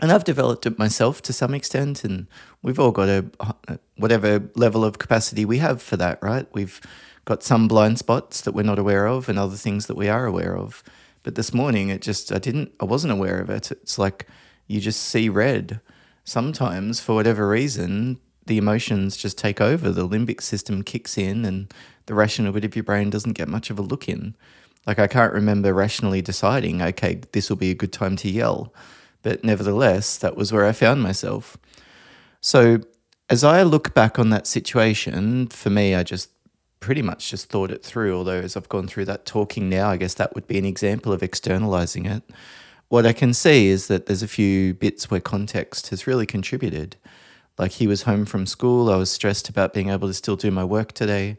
I've 0.00 0.24
developed 0.24 0.66
it 0.66 0.78
myself 0.78 1.20
to 1.22 1.32
some 1.32 1.52
extent, 1.52 2.04
and 2.04 2.28
we've 2.62 2.78
all 2.78 2.92
got 2.92 3.08
a 3.08 3.26
whatever 3.96 4.48
level 4.54 4.84
of 4.84 4.98
capacity 4.98 5.44
we 5.44 5.58
have 5.58 5.82
for 5.82 5.96
that, 5.96 6.22
right? 6.22 6.46
We've 6.52 6.80
got 7.26 7.42
some 7.42 7.68
blind 7.68 7.98
spots 7.98 8.40
that 8.40 8.52
we're 8.52 8.62
not 8.62 8.78
aware 8.78 9.06
of 9.06 9.28
and 9.28 9.38
other 9.38 9.56
things 9.56 9.86
that 9.86 9.96
we 9.96 10.08
are 10.08 10.24
aware 10.24 10.56
of. 10.56 10.82
But 11.22 11.34
this 11.34 11.52
morning, 11.52 11.90
it 11.90 12.00
just, 12.00 12.32
I 12.32 12.38
didn't, 12.38 12.72
I 12.80 12.84
wasn't 12.84 13.12
aware 13.12 13.40
of 13.40 13.50
it. 13.50 13.70
It's 13.70 13.98
like 13.98 14.26
you 14.68 14.80
just 14.80 15.02
see 15.02 15.28
red. 15.28 15.80
Sometimes, 16.24 17.00
for 17.00 17.14
whatever 17.14 17.48
reason, 17.48 18.20
the 18.46 18.58
emotions 18.58 19.16
just 19.16 19.36
take 19.36 19.60
over. 19.60 19.90
The 19.90 20.08
limbic 20.08 20.40
system 20.40 20.82
kicks 20.82 21.18
in 21.18 21.44
and 21.44 21.72
the 22.06 22.14
rational 22.14 22.52
bit 22.52 22.64
of 22.64 22.76
your 22.76 22.84
brain 22.84 23.10
doesn't 23.10 23.32
get 23.32 23.48
much 23.48 23.70
of 23.70 23.78
a 23.78 23.82
look 23.82 24.08
in. 24.08 24.36
Like, 24.86 25.00
I 25.00 25.08
can't 25.08 25.32
remember 25.32 25.74
rationally 25.74 26.22
deciding, 26.22 26.80
okay, 26.80 27.20
this 27.32 27.50
will 27.50 27.56
be 27.56 27.72
a 27.72 27.74
good 27.74 27.92
time 27.92 28.14
to 28.16 28.30
yell. 28.30 28.72
But 29.22 29.42
nevertheless, 29.42 30.16
that 30.18 30.36
was 30.36 30.52
where 30.52 30.64
I 30.64 30.70
found 30.70 31.02
myself. 31.02 31.56
So, 32.40 32.78
as 33.28 33.42
I 33.42 33.64
look 33.64 33.92
back 33.92 34.20
on 34.20 34.30
that 34.30 34.46
situation, 34.46 35.48
for 35.48 35.70
me, 35.70 35.96
I 35.96 36.04
just 36.04 36.30
pretty 36.80 37.02
much 37.02 37.30
just 37.30 37.48
thought 37.48 37.70
it 37.70 37.82
through. 37.82 38.16
Although, 38.16 38.40
as 38.40 38.56
I've 38.56 38.68
gone 38.68 38.86
through 38.86 39.06
that 39.06 39.26
talking 39.26 39.68
now, 39.68 39.90
I 39.90 39.96
guess 39.96 40.14
that 40.14 40.34
would 40.34 40.46
be 40.46 40.58
an 40.58 40.64
example 40.64 41.12
of 41.12 41.22
externalizing 41.22 42.06
it. 42.06 42.22
What 42.88 43.06
I 43.06 43.12
can 43.12 43.34
see 43.34 43.66
is 43.66 43.88
that 43.88 44.06
there's 44.06 44.22
a 44.22 44.28
few 44.28 44.74
bits 44.74 45.10
where 45.10 45.20
context 45.20 45.88
has 45.88 46.06
really 46.06 46.26
contributed. 46.26 46.96
Like 47.58 47.72
he 47.72 47.86
was 47.86 48.02
home 48.02 48.26
from 48.26 48.46
school, 48.46 48.90
I 48.90 48.96
was 48.96 49.10
stressed 49.10 49.48
about 49.48 49.72
being 49.72 49.88
able 49.88 50.08
to 50.08 50.14
still 50.14 50.36
do 50.36 50.50
my 50.50 50.64
work 50.64 50.92
today. 50.92 51.38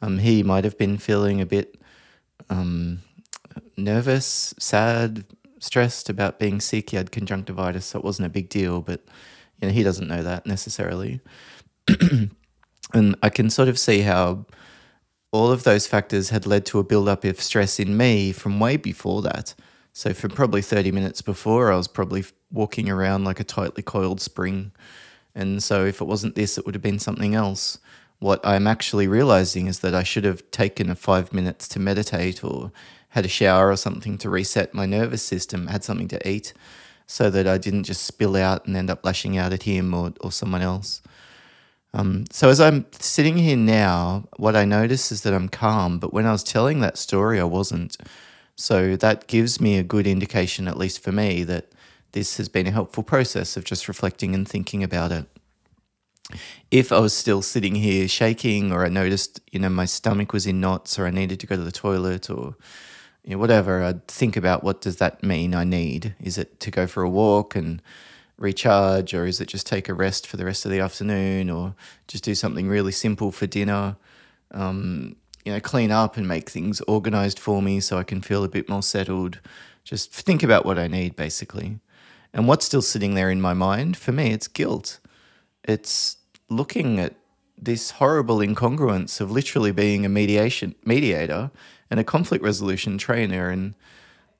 Um, 0.00 0.18
he 0.18 0.42
might 0.42 0.64
have 0.64 0.78
been 0.78 0.96
feeling 0.96 1.40
a 1.40 1.46
bit 1.46 1.80
um, 2.48 3.00
nervous, 3.76 4.54
sad, 4.58 5.24
stressed 5.60 6.08
about 6.08 6.38
being 6.38 6.60
sick. 6.60 6.90
He 6.90 6.96
had 6.96 7.12
conjunctivitis, 7.12 7.86
so 7.86 7.98
it 7.98 8.04
wasn't 8.04 8.26
a 8.26 8.30
big 8.30 8.48
deal, 8.48 8.80
but 8.80 9.02
you 9.60 9.68
know, 9.68 9.74
he 9.74 9.82
doesn't 9.82 10.08
know 10.08 10.22
that 10.22 10.46
necessarily. 10.46 11.20
and 12.94 13.16
I 13.22 13.28
can 13.28 13.50
sort 13.50 13.68
of 13.68 13.78
see 13.78 14.00
how 14.00 14.46
all 15.30 15.52
of 15.52 15.64
those 15.64 15.86
factors 15.86 16.30
had 16.30 16.46
led 16.46 16.64
to 16.66 16.78
a 16.78 16.84
build-up 16.84 17.24
of 17.24 17.40
stress 17.40 17.78
in 17.78 17.96
me 17.96 18.32
from 18.32 18.60
way 18.60 18.76
before 18.76 19.22
that. 19.22 19.54
So, 19.92 20.14
for 20.14 20.28
probably 20.28 20.62
30 20.62 20.92
minutes 20.92 21.22
before, 21.22 21.72
I 21.72 21.76
was 21.76 21.88
probably 21.88 22.24
walking 22.50 22.88
around 22.88 23.24
like 23.24 23.40
a 23.40 23.44
tightly 23.44 23.82
coiled 23.82 24.20
spring. 24.20 24.72
And 25.34 25.62
so, 25.62 25.84
if 25.84 26.00
it 26.00 26.06
wasn't 26.06 26.34
this, 26.34 26.56
it 26.56 26.64
would 26.64 26.74
have 26.74 26.82
been 26.82 26.98
something 26.98 27.34
else. 27.34 27.78
What 28.20 28.40
I'm 28.44 28.66
actually 28.66 29.06
realizing 29.06 29.66
is 29.66 29.80
that 29.80 29.94
I 29.94 30.02
should 30.02 30.24
have 30.24 30.48
taken 30.50 30.90
a 30.90 30.94
five 30.94 31.32
minutes 31.32 31.68
to 31.68 31.80
meditate 31.80 32.42
or 32.42 32.72
had 33.10 33.24
a 33.24 33.28
shower 33.28 33.70
or 33.70 33.76
something 33.76 34.18
to 34.18 34.30
reset 34.30 34.74
my 34.74 34.86
nervous 34.86 35.22
system, 35.22 35.66
had 35.66 35.84
something 35.84 36.08
to 36.08 36.28
eat, 36.28 36.52
so 37.06 37.30
that 37.30 37.46
I 37.46 37.58
didn't 37.58 37.84
just 37.84 38.02
spill 38.02 38.36
out 38.36 38.66
and 38.66 38.76
end 38.76 38.90
up 38.90 39.04
lashing 39.04 39.36
out 39.36 39.52
at 39.52 39.64
him 39.64 39.94
or, 39.94 40.12
or 40.20 40.32
someone 40.32 40.62
else. 40.62 41.02
Um, 41.94 42.24
so 42.30 42.48
as 42.48 42.60
I'm 42.60 42.86
sitting 42.92 43.38
here 43.38 43.56
now, 43.56 44.28
what 44.36 44.54
I 44.54 44.64
notice 44.64 45.10
is 45.10 45.22
that 45.22 45.34
I'm 45.34 45.48
calm, 45.48 45.98
but 45.98 46.12
when 46.12 46.26
I 46.26 46.32
was 46.32 46.44
telling 46.44 46.80
that 46.80 46.98
story, 46.98 47.40
I 47.40 47.44
wasn't. 47.44 47.96
So 48.56 48.96
that 48.96 49.26
gives 49.26 49.60
me 49.60 49.78
a 49.78 49.82
good 49.82 50.06
indication, 50.06 50.68
at 50.68 50.76
least 50.76 51.02
for 51.02 51.12
me, 51.12 51.44
that 51.44 51.72
this 52.12 52.36
has 52.36 52.48
been 52.48 52.66
a 52.66 52.72
helpful 52.72 53.02
process 53.02 53.56
of 53.56 53.64
just 53.64 53.88
reflecting 53.88 54.34
and 54.34 54.46
thinking 54.46 54.82
about 54.82 55.12
it. 55.12 55.26
If 56.70 56.92
I 56.92 56.98
was 56.98 57.14
still 57.14 57.40
sitting 57.40 57.76
here 57.76 58.06
shaking, 58.06 58.70
or 58.70 58.84
I 58.84 58.88
noticed, 58.88 59.40
you 59.50 59.60
know, 59.60 59.70
my 59.70 59.86
stomach 59.86 60.32
was 60.32 60.46
in 60.46 60.60
knots, 60.60 60.98
or 60.98 61.06
I 61.06 61.10
needed 61.10 61.40
to 61.40 61.46
go 61.46 61.56
to 61.56 61.62
the 61.62 61.72
toilet, 61.72 62.28
or 62.28 62.54
you 63.24 63.32
know, 63.32 63.38
whatever, 63.38 63.82
I'd 63.82 64.06
think 64.08 64.36
about 64.36 64.62
what 64.62 64.80
does 64.82 64.96
that 64.96 65.22
mean 65.22 65.54
I 65.54 65.64
need? 65.64 66.14
Is 66.20 66.36
it 66.36 66.60
to 66.60 66.70
go 66.70 66.86
for 66.86 67.02
a 67.02 67.08
walk 67.08 67.56
and 67.56 67.80
recharge, 68.38 69.12
or 69.14 69.26
is 69.26 69.40
it 69.40 69.48
just 69.48 69.66
take 69.66 69.88
a 69.88 69.94
rest 69.94 70.26
for 70.26 70.36
the 70.36 70.44
rest 70.44 70.64
of 70.64 70.70
the 70.70 70.80
afternoon, 70.80 71.50
or 71.50 71.74
just 72.06 72.24
do 72.24 72.34
something 72.34 72.68
really 72.68 72.92
simple 72.92 73.32
for 73.32 73.46
dinner? 73.46 73.96
um, 74.52 75.16
you 75.44 75.52
know, 75.52 75.60
clean 75.60 75.90
up 75.90 76.16
and 76.16 76.26
make 76.26 76.50
things 76.50 76.80
organized 76.82 77.38
for 77.38 77.62
me 77.62 77.80
so 77.80 77.98
I 77.98 78.02
can 78.02 78.20
feel 78.20 78.44
a 78.44 78.48
bit 78.48 78.68
more 78.68 78.82
settled. 78.82 79.40
Just 79.84 80.12
think 80.12 80.42
about 80.42 80.64
what 80.64 80.78
I 80.78 80.88
need, 80.88 81.16
basically. 81.16 81.78
And 82.32 82.46
what's 82.46 82.66
still 82.66 82.82
sitting 82.82 83.14
there 83.14 83.30
in 83.30 83.40
my 83.40 83.54
mind, 83.54 83.96
for 83.96 84.12
me, 84.12 84.32
it's 84.32 84.48
guilt. 84.48 85.00
It's 85.64 86.16
looking 86.50 86.98
at 86.98 87.14
this 87.56 87.92
horrible 87.92 88.38
incongruence 88.38 89.20
of 89.20 89.30
literally 89.30 89.72
being 89.72 90.04
a 90.04 90.08
mediation 90.08 90.74
mediator 90.84 91.50
and 91.90 91.98
a 91.98 92.04
conflict 92.04 92.44
resolution 92.44 92.98
trainer 92.98 93.48
and 93.48 93.74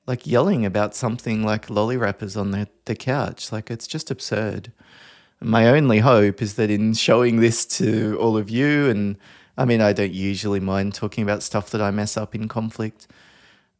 like 0.09 0.25
yelling 0.25 0.65
about 0.65 0.95
something 0.95 1.43
like 1.43 1.69
lolly 1.69 1.95
wrappers 1.95 2.35
on 2.35 2.49
the, 2.49 2.67
the 2.85 2.95
couch. 2.95 3.51
Like 3.51 3.69
it's 3.69 3.85
just 3.85 4.09
absurd. 4.09 4.71
My 5.39 5.67
only 5.67 5.99
hope 5.99 6.41
is 6.41 6.55
that 6.55 6.71
in 6.71 6.95
showing 6.95 7.39
this 7.39 7.63
to 7.77 8.17
all 8.19 8.35
of 8.35 8.49
you, 8.49 8.89
and 8.89 9.17
I 9.55 9.65
mean, 9.65 9.81
I 9.81 9.93
don't 9.93 10.11
usually 10.11 10.59
mind 10.59 10.95
talking 10.95 11.23
about 11.23 11.43
stuff 11.43 11.69
that 11.69 11.81
I 11.81 11.91
mess 11.91 12.17
up 12.17 12.33
in 12.33 12.47
conflict, 12.47 13.07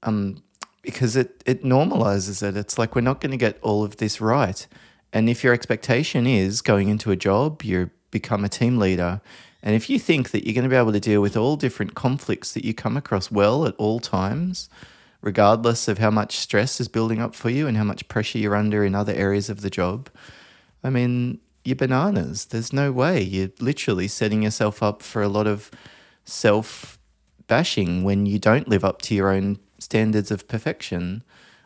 um, 0.04 0.44
because 0.84 1.16
it, 1.16 1.44
it 1.48 1.64
normalizes 1.64 2.48
it. 2.48 2.56
It's 2.56 2.78
like 2.78 2.94
we're 2.94 3.02
not 3.02 3.22
going 3.22 3.32
to 3.32 3.38
get 3.38 3.58
all 3.64 3.84
of 3.84 3.98
this 3.98 4.22
right. 4.22 4.68
And 5.12 5.30
if 5.30 5.44
your 5.44 5.54
expectation 5.54 6.28
is 6.28 6.62
going 6.62 6.90
into 6.90 7.10
a 7.10 7.16
job, 7.16 7.64
you 7.64 7.90
become 8.12 8.46
a 8.46 8.50
team 8.50 8.78
leader. 8.78 9.20
And 9.64 9.76
if 9.76 9.90
you 9.90 9.98
think 9.98 10.30
that 10.30 10.46
you're 10.46 10.54
going 10.54 10.64
to 10.64 10.70
be 10.70 10.76
able 10.76 10.94
to 10.94 11.00
deal 11.00 11.22
with 11.22 11.36
all 11.36 11.56
different 11.56 11.96
conflicts 11.96 12.54
that 12.54 12.64
you 12.64 12.76
come 12.76 12.96
across 12.96 13.32
well 13.32 13.66
at 13.66 13.76
all 13.78 14.00
times, 14.00 14.70
regardless 15.22 15.88
of 15.88 15.98
how 15.98 16.10
much 16.10 16.38
stress 16.38 16.80
is 16.80 16.88
building 16.88 17.22
up 17.22 17.36
for 17.36 17.50
you 17.50 17.68
and 17.68 17.78
how 17.78 17.84
much 17.84 18.08
pressure 18.08 18.38
you're 18.38 18.56
under 18.56 18.84
in 18.84 18.96
other 18.96 19.14
areas 19.14 19.50
of 19.50 19.62
the 19.62 19.70
job, 19.70 20.10
I 20.84 20.90
mean, 20.90 21.40
you're 21.66 21.76
bananas. 21.76 22.46
There's 22.46 22.72
no 22.72 22.92
way. 22.92 23.22
You're 23.22 23.52
literally 23.60 24.08
setting 24.08 24.44
yourself 24.44 24.82
up 24.82 25.02
for 25.02 25.22
a 25.22 25.28
lot 25.28 25.48
of 25.48 25.70
self 26.24 26.98
bashing 27.48 28.04
when 28.04 28.26
you 28.26 28.40
don't 28.40 28.68
live 28.68 28.86
up 28.86 29.02
to 29.02 29.16
your 29.16 29.30
own 29.30 29.60
standards 29.78 30.32
of 30.32 30.48
perfection, 30.48 31.24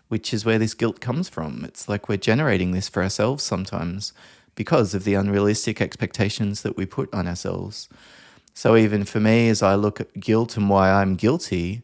which 0.07 0.33
is 0.33 0.45
where 0.45 0.59
this 0.59 0.73
guilt 0.73 0.99
comes 0.99 1.29
from. 1.29 1.63
It's 1.65 1.87
like 1.87 2.09
we're 2.09 2.17
generating 2.17 2.71
this 2.71 2.89
for 2.89 3.03
ourselves 3.03 3.43
sometimes 3.43 4.13
because 4.55 4.93
of 4.93 5.03
the 5.03 5.15
unrealistic 5.15 5.81
expectations 5.81 6.61
that 6.61 6.77
we 6.77 6.85
put 6.85 7.13
on 7.13 7.27
ourselves. 7.27 7.89
So 8.53 8.75
even 8.75 9.03
for 9.03 9.19
me, 9.19 9.49
as 9.49 9.63
I 9.63 9.75
look 9.75 9.99
at 9.99 10.19
guilt 10.19 10.57
and 10.57 10.69
why 10.69 10.91
I'm 10.91 11.15
guilty, 11.15 11.81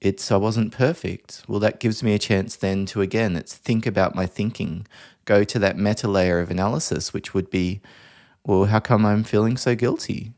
it's 0.00 0.30
I 0.30 0.36
wasn't 0.36 0.72
perfect. 0.72 1.42
Well, 1.48 1.60
that 1.60 1.80
gives 1.80 2.02
me 2.02 2.14
a 2.14 2.18
chance 2.18 2.56
then 2.56 2.86
to 2.86 3.00
again, 3.00 3.36
it's 3.36 3.54
think 3.54 3.86
about 3.86 4.14
my 4.14 4.26
thinking, 4.26 4.86
go 5.24 5.44
to 5.44 5.58
that 5.58 5.76
meta 5.76 6.08
layer 6.08 6.40
of 6.40 6.50
analysis, 6.50 7.12
which 7.12 7.34
would 7.34 7.50
be, 7.50 7.80
well, 8.44 8.66
how 8.66 8.80
come 8.80 9.04
I'm 9.04 9.24
feeling 9.24 9.56
so 9.56 9.74
guilty? 9.74 10.32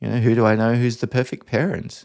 You 0.00 0.08
know, 0.08 0.18
who 0.18 0.34
do 0.34 0.46
I 0.46 0.54
know 0.54 0.74
who's 0.74 0.98
the 0.98 1.06
perfect 1.06 1.46
parent? 1.46 2.04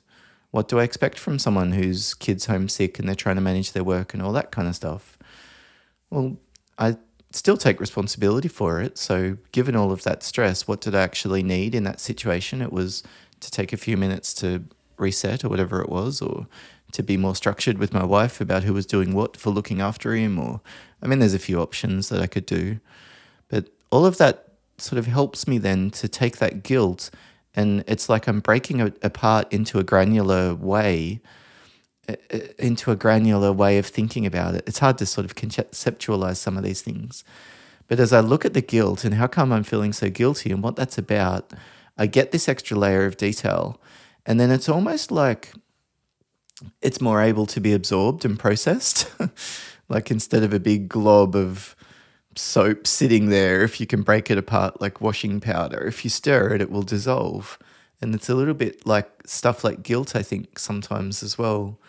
What 0.49 0.67
do 0.67 0.79
I 0.79 0.83
expect 0.83 1.17
from 1.17 1.39
someone 1.39 1.71
whose 1.71 2.13
kid's 2.13 2.47
homesick 2.47 2.99
and 2.99 3.07
they're 3.07 3.15
trying 3.15 3.35
to 3.35 3.41
manage 3.41 3.71
their 3.71 3.83
work 3.83 4.13
and 4.13 4.21
all 4.21 4.33
that 4.33 4.51
kind 4.51 4.67
of 4.67 4.75
stuff? 4.75 5.17
Well, 6.09 6.37
I 6.77 6.97
still 7.31 7.57
take 7.57 7.79
responsibility 7.79 8.49
for 8.49 8.81
it. 8.81 8.97
So, 8.97 9.37
given 9.51 9.75
all 9.75 9.91
of 9.91 10.03
that 10.03 10.23
stress, 10.23 10.67
what 10.67 10.81
did 10.81 10.95
I 10.95 11.01
actually 11.01 11.43
need 11.43 11.73
in 11.73 11.83
that 11.85 11.99
situation? 12.01 12.61
It 12.61 12.73
was 12.73 13.03
to 13.39 13.51
take 13.51 13.71
a 13.71 13.77
few 13.77 13.95
minutes 13.97 14.33
to 14.35 14.63
reset 15.01 15.43
or 15.43 15.49
whatever 15.49 15.81
it 15.81 15.89
was, 15.89 16.21
or 16.21 16.47
to 16.93 17.03
be 17.03 17.17
more 17.17 17.35
structured 17.35 17.77
with 17.77 17.93
my 17.93 18.03
wife 18.03 18.39
about 18.39 18.63
who 18.63 18.73
was 18.73 18.85
doing 18.85 19.13
what 19.13 19.35
for 19.35 19.49
looking 19.49 19.81
after 19.81 20.13
him. 20.13 20.39
Or, 20.39 20.61
I 21.01 21.07
mean, 21.07 21.19
there's 21.19 21.33
a 21.33 21.39
few 21.39 21.59
options 21.59 22.09
that 22.09 22.21
I 22.21 22.27
could 22.27 22.45
do. 22.45 22.79
But 23.49 23.69
all 23.89 24.05
of 24.05 24.17
that 24.17 24.47
sort 24.77 24.99
of 24.99 25.07
helps 25.07 25.47
me 25.47 25.57
then 25.57 25.91
to 25.91 26.07
take 26.07 26.37
that 26.37 26.63
guilt 26.63 27.11
and 27.53 27.83
it's 27.87 28.07
like 28.07 28.27
I'm 28.27 28.39
breaking 28.39 28.79
it 28.79 28.97
apart 29.03 29.51
into 29.51 29.77
a 29.77 29.83
granular 29.83 30.55
way 30.55 31.21
into 32.57 32.91
a 32.91 32.95
granular 32.95 33.53
way 33.53 33.77
of 33.77 33.85
thinking 33.85 34.25
about 34.25 34.55
it. 34.55 34.63
It's 34.67 34.79
hard 34.79 34.97
to 34.97 35.05
sort 35.05 35.23
of 35.23 35.35
conceptualize 35.35 36.37
some 36.37 36.57
of 36.57 36.63
these 36.63 36.81
things. 36.81 37.23
But 37.87 37.99
as 37.99 38.11
I 38.11 38.19
look 38.19 38.43
at 38.43 38.53
the 38.53 38.61
guilt 38.61 39.03
and 39.03 39.15
how 39.15 39.27
come 39.27 39.51
I'm 39.51 39.63
feeling 39.63 39.93
so 39.93 40.09
guilty 40.09 40.51
and 40.51 40.63
what 40.63 40.75
that's 40.75 40.97
about, 40.97 41.53
I 41.97 42.07
get 42.07 42.31
this 42.31 42.49
extra 42.49 42.77
layer 42.77 43.05
of 43.05 43.17
detail. 43.17 43.79
And 44.25 44.39
then 44.39 44.51
it's 44.51 44.69
almost 44.69 45.11
like 45.11 45.53
it's 46.81 47.01
more 47.01 47.21
able 47.21 47.45
to 47.47 47.59
be 47.59 47.73
absorbed 47.73 48.25
and 48.25 48.37
processed. 48.37 49.11
like 49.89 50.11
instead 50.11 50.43
of 50.43 50.53
a 50.53 50.59
big 50.59 50.87
glob 50.89 51.35
of 51.35 51.75
soap 52.35 52.87
sitting 52.87 53.29
there, 53.29 53.63
if 53.63 53.79
you 53.79 53.87
can 53.87 54.03
break 54.03 54.31
it 54.31 54.37
apart 54.37 54.79
like 54.79 55.01
washing 55.01 55.39
powder, 55.39 55.85
if 55.85 56.03
you 56.03 56.09
stir 56.09 56.53
it, 56.55 56.61
it 56.61 56.71
will 56.71 56.83
dissolve. 56.83 57.57
And 58.01 58.15
it's 58.15 58.29
a 58.29 58.35
little 58.35 58.53
bit 58.53 58.85
like 58.85 59.09
stuff 59.25 59.63
like 59.63 59.83
guilt, 59.83 60.15
I 60.15 60.23
think, 60.23 60.57
sometimes 60.57 61.21
as 61.21 61.37
well. 61.37 61.79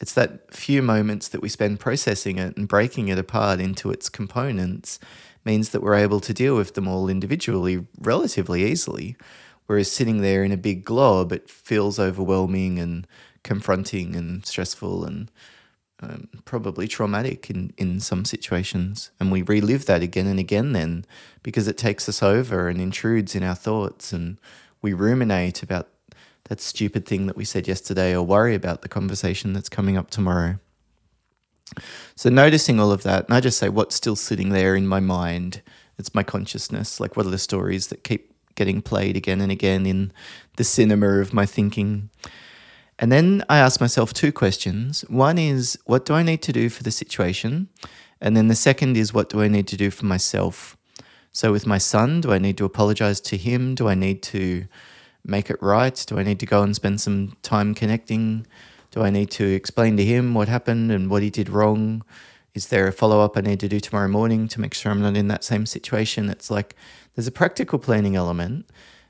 It's 0.00 0.14
that 0.14 0.54
few 0.54 0.80
moments 0.80 1.28
that 1.28 1.42
we 1.42 1.48
spend 1.48 1.80
processing 1.80 2.38
it 2.38 2.56
and 2.56 2.68
breaking 2.68 3.08
it 3.08 3.18
apart 3.18 3.60
into 3.60 3.90
its 3.90 4.08
components 4.08 5.00
means 5.44 5.70
that 5.70 5.82
we're 5.82 5.94
able 5.96 6.20
to 6.20 6.32
deal 6.32 6.56
with 6.56 6.74
them 6.74 6.86
all 6.86 7.08
individually 7.08 7.86
relatively 7.98 8.64
easily. 8.64 9.16
Whereas 9.68 9.92
sitting 9.92 10.22
there 10.22 10.42
in 10.44 10.50
a 10.50 10.56
big 10.56 10.82
glob, 10.82 11.30
it 11.30 11.50
feels 11.50 11.98
overwhelming 11.98 12.78
and 12.78 13.06
confronting 13.44 14.16
and 14.16 14.44
stressful 14.44 15.04
and 15.04 15.30
um, 16.00 16.28
probably 16.46 16.88
traumatic 16.88 17.50
in, 17.50 17.74
in 17.76 18.00
some 18.00 18.24
situations. 18.24 19.10
And 19.20 19.30
we 19.30 19.42
relive 19.42 19.84
that 19.84 20.02
again 20.02 20.26
and 20.26 20.40
again 20.40 20.72
then 20.72 21.04
because 21.42 21.68
it 21.68 21.76
takes 21.76 22.08
us 22.08 22.22
over 22.22 22.68
and 22.68 22.80
intrudes 22.80 23.34
in 23.34 23.42
our 23.42 23.54
thoughts 23.54 24.10
and 24.10 24.40
we 24.80 24.94
ruminate 24.94 25.62
about 25.62 25.88
that 26.44 26.62
stupid 26.62 27.04
thing 27.04 27.26
that 27.26 27.36
we 27.36 27.44
said 27.44 27.68
yesterday 27.68 28.16
or 28.16 28.22
worry 28.22 28.54
about 28.54 28.80
the 28.80 28.88
conversation 28.88 29.52
that's 29.52 29.68
coming 29.68 29.98
up 29.98 30.08
tomorrow. 30.08 30.58
So, 32.16 32.30
noticing 32.30 32.80
all 32.80 32.90
of 32.90 33.02
that, 33.02 33.26
and 33.26 33.34
I 33.34 33.40
just 33.40 33.58
say, 33.58 33.68
what's 33.68 33.94
still 33.94 34.16
sitting 34.16 34.48
there 34.48 34.74
in 34.74 34.86
my 34.86 35.00
mind? 35.00 35.60
It's 35.98 36.14
my 36.14 36.22
consciousness. 36.22 36.98
Like, 36.98 37.14
what 37.14 37.26
are 37.26 37.30
the 37.30 37.36
stories 37.36 37.88
that 37.88 38.04
keep 38.04 38.32
getting 38.58 38.82
played 38.82 39.16
again 39.16 39.40
and 39.40 39.50
again 39.50 39.86
in 39.86 40.12
the 40.58 40.64
cinema 40.64 41.20
of 41.20 41.32
my 41.32 41.46
thinking? 41.46 42.10
And 42.98 43.12
then 43.12 43.44
I 43.48 43.58
ask 43.58 43.80
myself 43.80 44.12
two 44.12 44.32
questions. 44.32 45.04
One 45.08 45.38
is, 45.38 45.78
what 45.86 46.04
do 46.04 46.14
I 46.14 46.22
need 46.22 46.42
to 46.42 46.52
do 46.52 46.68
for 46.68 46.82
the 46.82 46.90
situation? 46.90 47.68
And 48.20 48.36
then 48.36 48.48
the 48.48 48.56
second 48.68 48.96
is, 48.96 49.14
what 49.14 49.28
do 49.30 49.40
I 49.40 49.48
need 49.48 49.68
to 49.68 49.76
do 49.76 49.90
for 49.90 50.04
myself? 50.04 50.76
So, 51.30 51.52
with 51.52 51.66
my 51.66 51.78
son, 51.78 52.20
do 52.20 52.32
I 52.32 52.38
need 52.38 52.56
to 52.58 52.64
apologize 52.64 53.20
to 53.30 53.36
him? 53.36 53.76
Do 53.76 53.86
I 53.88 53.94
need 53.94 54.22
to 54.34 54.66
make 55.24 55.50
it 55.50 55.62
right? 55.62 56.04
Do 56.08 56.18
I 56.18 56.24
need 56.24 56.40
to 56.40 56.46
go 56.46 56.62
and 56.62 56.74
spend 56.74 57.00
some 57.00 57.36
time 57.42 57.74
connecting? 57.74 58.46
Do 58.90 59.02
I 59.02 59.10
need 59.10 59.30
to 59.32 59.44
explain 59.44 59.96
to 59.98 60.04
him 60.04 60.34
what 60.34 60.48
happened 60.48 60.90
and 60.90 61.08
what 61.08 61.22
he 61.22 61.30
did 61.30 61.48
wrong? 61.48 62.02
Is 62.54 62.68
there 62.68 62.88
a 62.88 62.92
follow 62.92 63.20
up 63.20 63.36
I 63.36 63.40
need 63.40 63.60
to 63.60 63.68
do 63.68 63.80
tomorrow 63.80 64.08
morning 64.08 64.48
to 64.48 64.60
make 64.60 64.74
sure 64.74 64.90
I'm 64.90 65.02
not 65.02 65.16
in 65.16 65.28
that 65.28 65.44
same 65.44 65.66
situation? 65.66 66.28
It's 66.28 66.50
like 66.50 66.74
there's 67.14 67.26
a 67.26 67.32
practical 67.32 67.78
planning 67.78 68.16
element, 68.16 68.68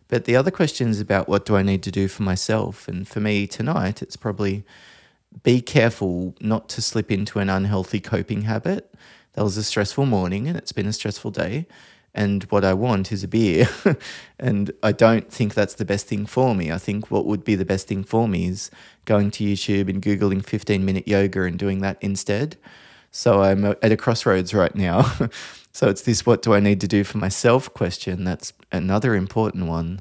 but 0.08 0.24
the 0.24 0.36
other 0.36 0.50
question 0.50 0.88
is 0.88 1.00
about 1.00 1.28
what 1.28 1.46
do 1.46 1.56
I 1.56 1.62
need 1.62 1.82
to 1.84 1.90
do 1.90 2.08
for 2.08 2.22
myself? 2.22 2.88
And 2.88 3.06
for 3.06 3.20
me 3.20 3.46
tonight, 3.46 4.02
it's 4.02 4.16
probably 4.16 4.64
be 5.42 5.60
careful 5.60 6.34
not 6.40 6.68
to 6.70 6.82
slip 6.82 7.10
into 7.10 7.38
an 7.38 7.48
unhealthy 7.48 8.00
coping 8.00 8.42
habit. 8.42 8.92
That 9.34 9.44
was 9.44 9.56
a 9.56 9.64
stressful 9.64 10.06
morning 10.06 10.48
and 10.48 10.56
it's 10.56 10.72
been 10.72 10.86
a 10.86 10.92
stressful 10.92 11.30
day 11.30 11.66
and 12.14 12.42
what 12.44 12.64
I 12.64 12.74
want 12.74 13.12
is 13.12 13.22
a 13.22 13.28
beer. 13.28 13.68
and 14.40 14.72
I 14.82 14.92
don't 14.92 15.30
think 15.32 15.54
that's 15.54 15.74
the 15.74 15.84
best 15.84 16.06
thing 16.06 16.26
for 16.26 16.54
me. 16.54 16.72
I 16.72 16.78
think 16.78 17.10
what 17.10 17.26
would 17.26 17.44
be 17.44 17.54
the 17.54 17.64
best 17.64 17.86
thing 17.86 18.02
for 18.02 18.26
me 18.28 18.48
is 18.48 18.70
going 19.04 19.30
to 19.32 19.44
YouTube 19.44 19.88
and 19.88 20.02
Googling 20.02 20.44
15 20.44 20.84
minute 20.84 21.06
yoga 21.06 21.42
and 21.42 21.58
doing 21.58 21.80
that 21.82 21.98
instead. 22.00 22.56
So 23.10 23.42
I'm 23.42 23.64
at 23.64 23.92
a 23.92 23.96
crossroads 23.96 24.54
right 24.54 24.74
now. 24.74 25.02
so 25.72 25.88
it's 25.88 26.02
this 26.02 26.26
what 26.26 26.42
do 26.42 26.54
I 26.54 26.60
need 26.60 26.80
to 26.80 26.88
do 26.88 27.04
for 27.04 27.18
myself 27.18 27.72
question. 27.72 28.24
That's 28.24 28.52
another 28.70 29.14
important 29.14 29.66
one. 29.66 30.00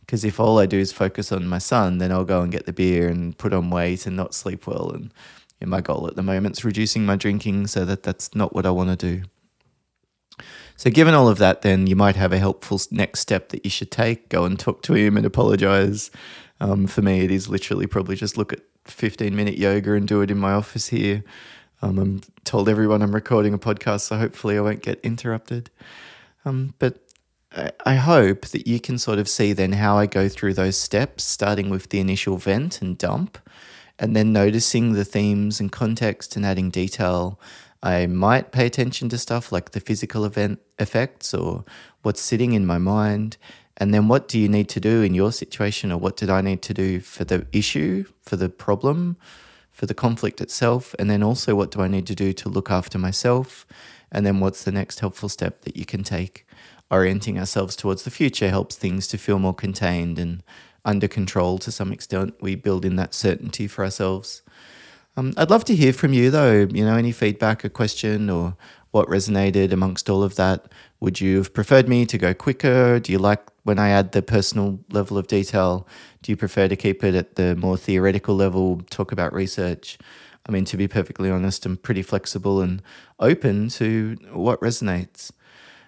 Because 0.00 0.24
if 0.24 0.40
all 0.40 0.58
I 0.58 0.64
do 0.64 0.78
is 0.78 0.90
focus 0.90 1.30
on 1.32 1.46
my 1.46 1.58
son, 1.58 1.98
then 1.98 2.10
I'll 2.10 2.24
go 2.24 2.40
and 2.40 2.50
get 2.50 2.64
the 2.64 2.72
beer 2.72 3.08
and 3.08 3.36
put 3.36 3.52
on 3.52 3.68
weight 3.68 4.06
and 4.06 4.16
not 4.16 4.32
sleep 4.32 4.66
well. 4.66 4.90
And 4.90 5.12
my 5.66 5.80
goal 5.80 6.06
at 6.06 6.16
the 6.16 6.22
moment 6.22 6.58
is 6.58 6.64
reducing 6.64 7.04
my 7.04 7.16
drinking 7.16 7.66
so 7.66 7.84
that 7.84 8.04
that's 8.04 8.34
not 8.34 8.54
what 8.54 8.64
I 8.64 8.70
want 8.70 8.88
to 8.88 8.96
do. 8.96 9.22
So, 10.76 10.90
given 10.90 11.12
all 11.12 11.28
of 11.28 11.38
that, 11.38 11.62
then 11.62 11.88
you 11.88 11.96
might 11.96 12.14
have 12.14 12.32
a 12.32 12.38
helpful 12.38 12.80
next 12.90 13.20
step 13.20 13.48
that 13.48 13.64
you 13.64 13.70
should 13.70 13.90
take. 13.90 14.28
Go 14.28 14.44
and 14.44 14.58
talk 14.58 14.82
to 14.82 14.94
him 14.94 15.16
and 15.16 15.26
apologize. 15.26 16.10
Um, 16.60 16.86
for 16.86 17.02
me, 17.02 17.20
it 17.20 17.30
is 17.30 17.48
literally 17.48 17.86
probably 17.86 18.14
just 18.14 18.38
look 18.38 18.52
at 18.52 18.60
15 18.84 19.34
minute 19.34 19.58
yoga 19.58 19.94
and 19.94 20.06
do 20.06 20.22
it 20.22 20.30
in 20.30 20.38
my 20.38 20.52
office 20.52 20.88
here. 20.88 21.24
Um, 21.80 21.98
I'm 21.98 22.20
told 22.44 22.68
everyone 22.68 23.02
I'm 23.02 23.14
recording 23.14 23.54
a 23.54 23.58
podcast, 23.58 24.00
so 24.00 24.16
hopefully 24.16 24.58
I 24.58 24.60
won't 24.60 24.82
get 24.82 25.00
interrupted. 25.02 25.70
Um, 26.44 26.74
but 26.78 26.98
I, 27.52 27.70
I 27.86 27.94
hope 27.94 28.46
that 28.46 28.66
you 28.66 28.80
can 28.80 28.98
sort 28.98 29.18
of 29.18 29.28
see 29.28 29.52
then 29.52 29.72
how 29.72 29.96
I 29.96 30.06
go 30.06 30.28
through 30.28 30.54
those 30.54 30.76
steps, 30.76 31.24
starting 31.24 31.70
with 31.70 31.90
the 31.90 32.00
initial 32.00 32.36
vent 32.36 32.82
and 32.82 32.98
dump, 32.98 33.38
and 33.98 34.16
then 34.16 34.32
noticing 34.32 34.92
the 34.92 35.04
themes 35.04 35.60
and 35.60 35.70
context 35.70 36.36
and 36.36 36.44
adding 36.44 36.70
detail 36.70 37.38
I 37.82 38.06
might 38.06 38.50
pay 38.50 38.66
attention 38.66 39.08
to 39.10 39.18
stuff 39.18 39.52
like 39.52 39.70
the 39.70 39.80
physical 39.80 40.24
event 40.24 40.58
effects 40.78 41.32
or 41.32 41.64
what's 42.02 42.20
sitting 42.20 42.52
in 42.52 42.66
my 42.66 42.78
mind. 42.78 43.36
And 43.76 43.94
then 43.94 44.08
what 44.08 44.26
do 44.26 44.38
you 44.38 44.48
need 44.48 44.68
to 44.70 44.80
do 44.80 45.02
in 45.02 45.14
your 45.14 45.30
situation, 45.30 45.92
or 45.92 45.98
what 45.98 46.16
did 46.16 46.30
I 46.30 46.40
need 46.40 46.62
to 46.62 46.74
do 46.74 46.98
for 46.98 47.24
the 47.24 47.46
issue, 47.52 48.04
for 48.22 48.34
the 48.34 48.48
problem, 48.48 49.16
for 49.78 49.86
the 49.86 49.94
conflict 49.94 50.40
itself? 50.40 50.92
And 50.98 51.08
then 51.08 51.22
also, 51.22 51.54
what 51.54 51.70
do 51.70 51.80
I 51.80 51.88
need 51.88 52.06
to 52.08 52.14
do 52.14 52.32
to 52.32 52.48
look 52.48 52.68
after 52.68 52.98
myself? 52.98 53.64
And 54.10 54.26
then 54.26 54.40
what's 54.40 54.64
the 54.64 54.72
next 54.72 54.98
helpful 54.98 55.28
step 55.28 55.62
that 55.62 55.76
you 55.76 55.86
can 55.86 56.02
take? 56.02 56.46
Orienting 56.90 57.38
ourselves 57.38 57.76
towards 57.76 58.02
the 58.02 58.10
future 58.10 58.50
helps 58.50 58.74
things 58.74 59.06
to 59.08 59.18
feel 59.18 59.38
more 59.38 59.54
contained 59.54 60.18
and 60.18 60.42
under 60.84 61.06
control 61.06 61.58
to 61.58 61.70
some 61.70 61.92
extent. 61.92 62.34
We 62.40 62.56
build 62.56 62.84
in 62.84 62.96
that 62.96 63.14
certainty 63.14 63.68
for 63.68 63.84
ourselves. 63.84 64.42
Um, 65.16 65.32
I'd 65.36 65.50
love 65.50 65.64
to 65.66 65.76
hear 65.76 65.92
from 65.92 66.12
you 66.12 66.30
though, 66.30 66.66
you 66.70 66.84
know, 66.84 66.96
any 66.96 67.12
feedback, 67.12 67.62
a 67.62 67.68
question, 67.68 68.30
or 68.30 68.56
what 68.90 69.08
resonated 69.08 69.70
amongst 69.70 70.10
all 70.10 70.22
of 70.24 70.34
that. 70.36 70.72
Would 71.00 71.20
you 71.20 71.36
have 71.36 71.54
preferred 71.54 71.88
me 71.88 72.04
to 72.06 72.18
go 72.18 72.34
quicker? 72.34 72.98
Do 72.98 73.12
you 73.12 73.18
like 73.18 73.42
when 73.68 73.78
I 73.78 73.90
add 73.90 74.12
the 74.12 74.22
personal 74.22 74.80
level 74.90 75.18
of 75.18 75.26
detail? 75.26 75.86
Do 76.22 76.32
you 76.32 76.36
prefer 76.36 76.68
to 76.68 76.74
keep 76.74 77.04
it 77.04 77.14
at 77.14 77.36
the 77.36 77.54
more 77.54 77.76
theoretical 77.76 78.34
level, 78.34 78.80
talk 78.88 79.12
about 79.12 79.32
research? 79.34 79.98
I 80.48 80.52
mean, 80.52 80.64
to 80.64 80.78
be 80.78 80.88
perfectly 80.88 81.30
honest, 81.30 81.66
I'm 81.66 81.76
pretty 81.76 82.02
flexible 82.02 82.62
and 82.62 82.82
open 83.20 83.68
to 83.70 84.16
what 84.32 84.58
resonates. 84.60 85.30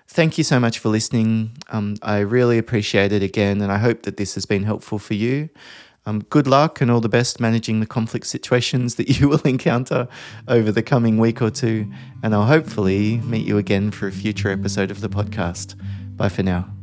Thank 0.07 0.37
you 0.37 0.45
so 0.45 0.61
much 0.61 0.79
for 0.79 0.91
listening. 0.91 1.57
Um, 1.71 1.97
I 2.03 2.19
really 2.19 2.59
appreciate 2.59 3.13
it 3.13 3.23
again, 3.23 3.63
and 3.63 3.73
I 3.73 3.79
hope 3.79 4.03
that 4.03 4.19
this 4.19 4.35
has 4.35 4.45
been 4.45 4.65
helpful 4.65 4.99
for 4.99 5.15
you. 5.15 5.49
Um, 6.05 6.21
good 6.29 6.47
luck 6.47 6.81
and 6.83 6.91
all 6.91 7.01
the 7.01 7.09
best 7.09 7.41
managing 7.41 7.81
the 7.81 7.87
conflict 7.87 8.27
situations 8.27 8.97
that 8.97 9.09
you 9.21 9.29
will 9.29 9.43
encounter 9.43 10.07
over 10.49 10.71
the 10.71 10.83
coming 10.83 11.17
week 11.17 11.41
or 11.41 11.51
two. 11.51 11.91
And 12.23 12.35
I'll 12.35 12.47
hopefully 12.47 13.19
meet 13.19 13.47
you 13.47 13.57
again 13.57 13.91
for 13.91 14.07
a 14.07 14.13
future 14.13 14.51
episode 14.51 14.91
of 14.91 15.01
the 15.01 15.09
podcast. 15.09 15.77
Bye 16.17 16.29
for 16.29 16.43
now. 16.43 16.80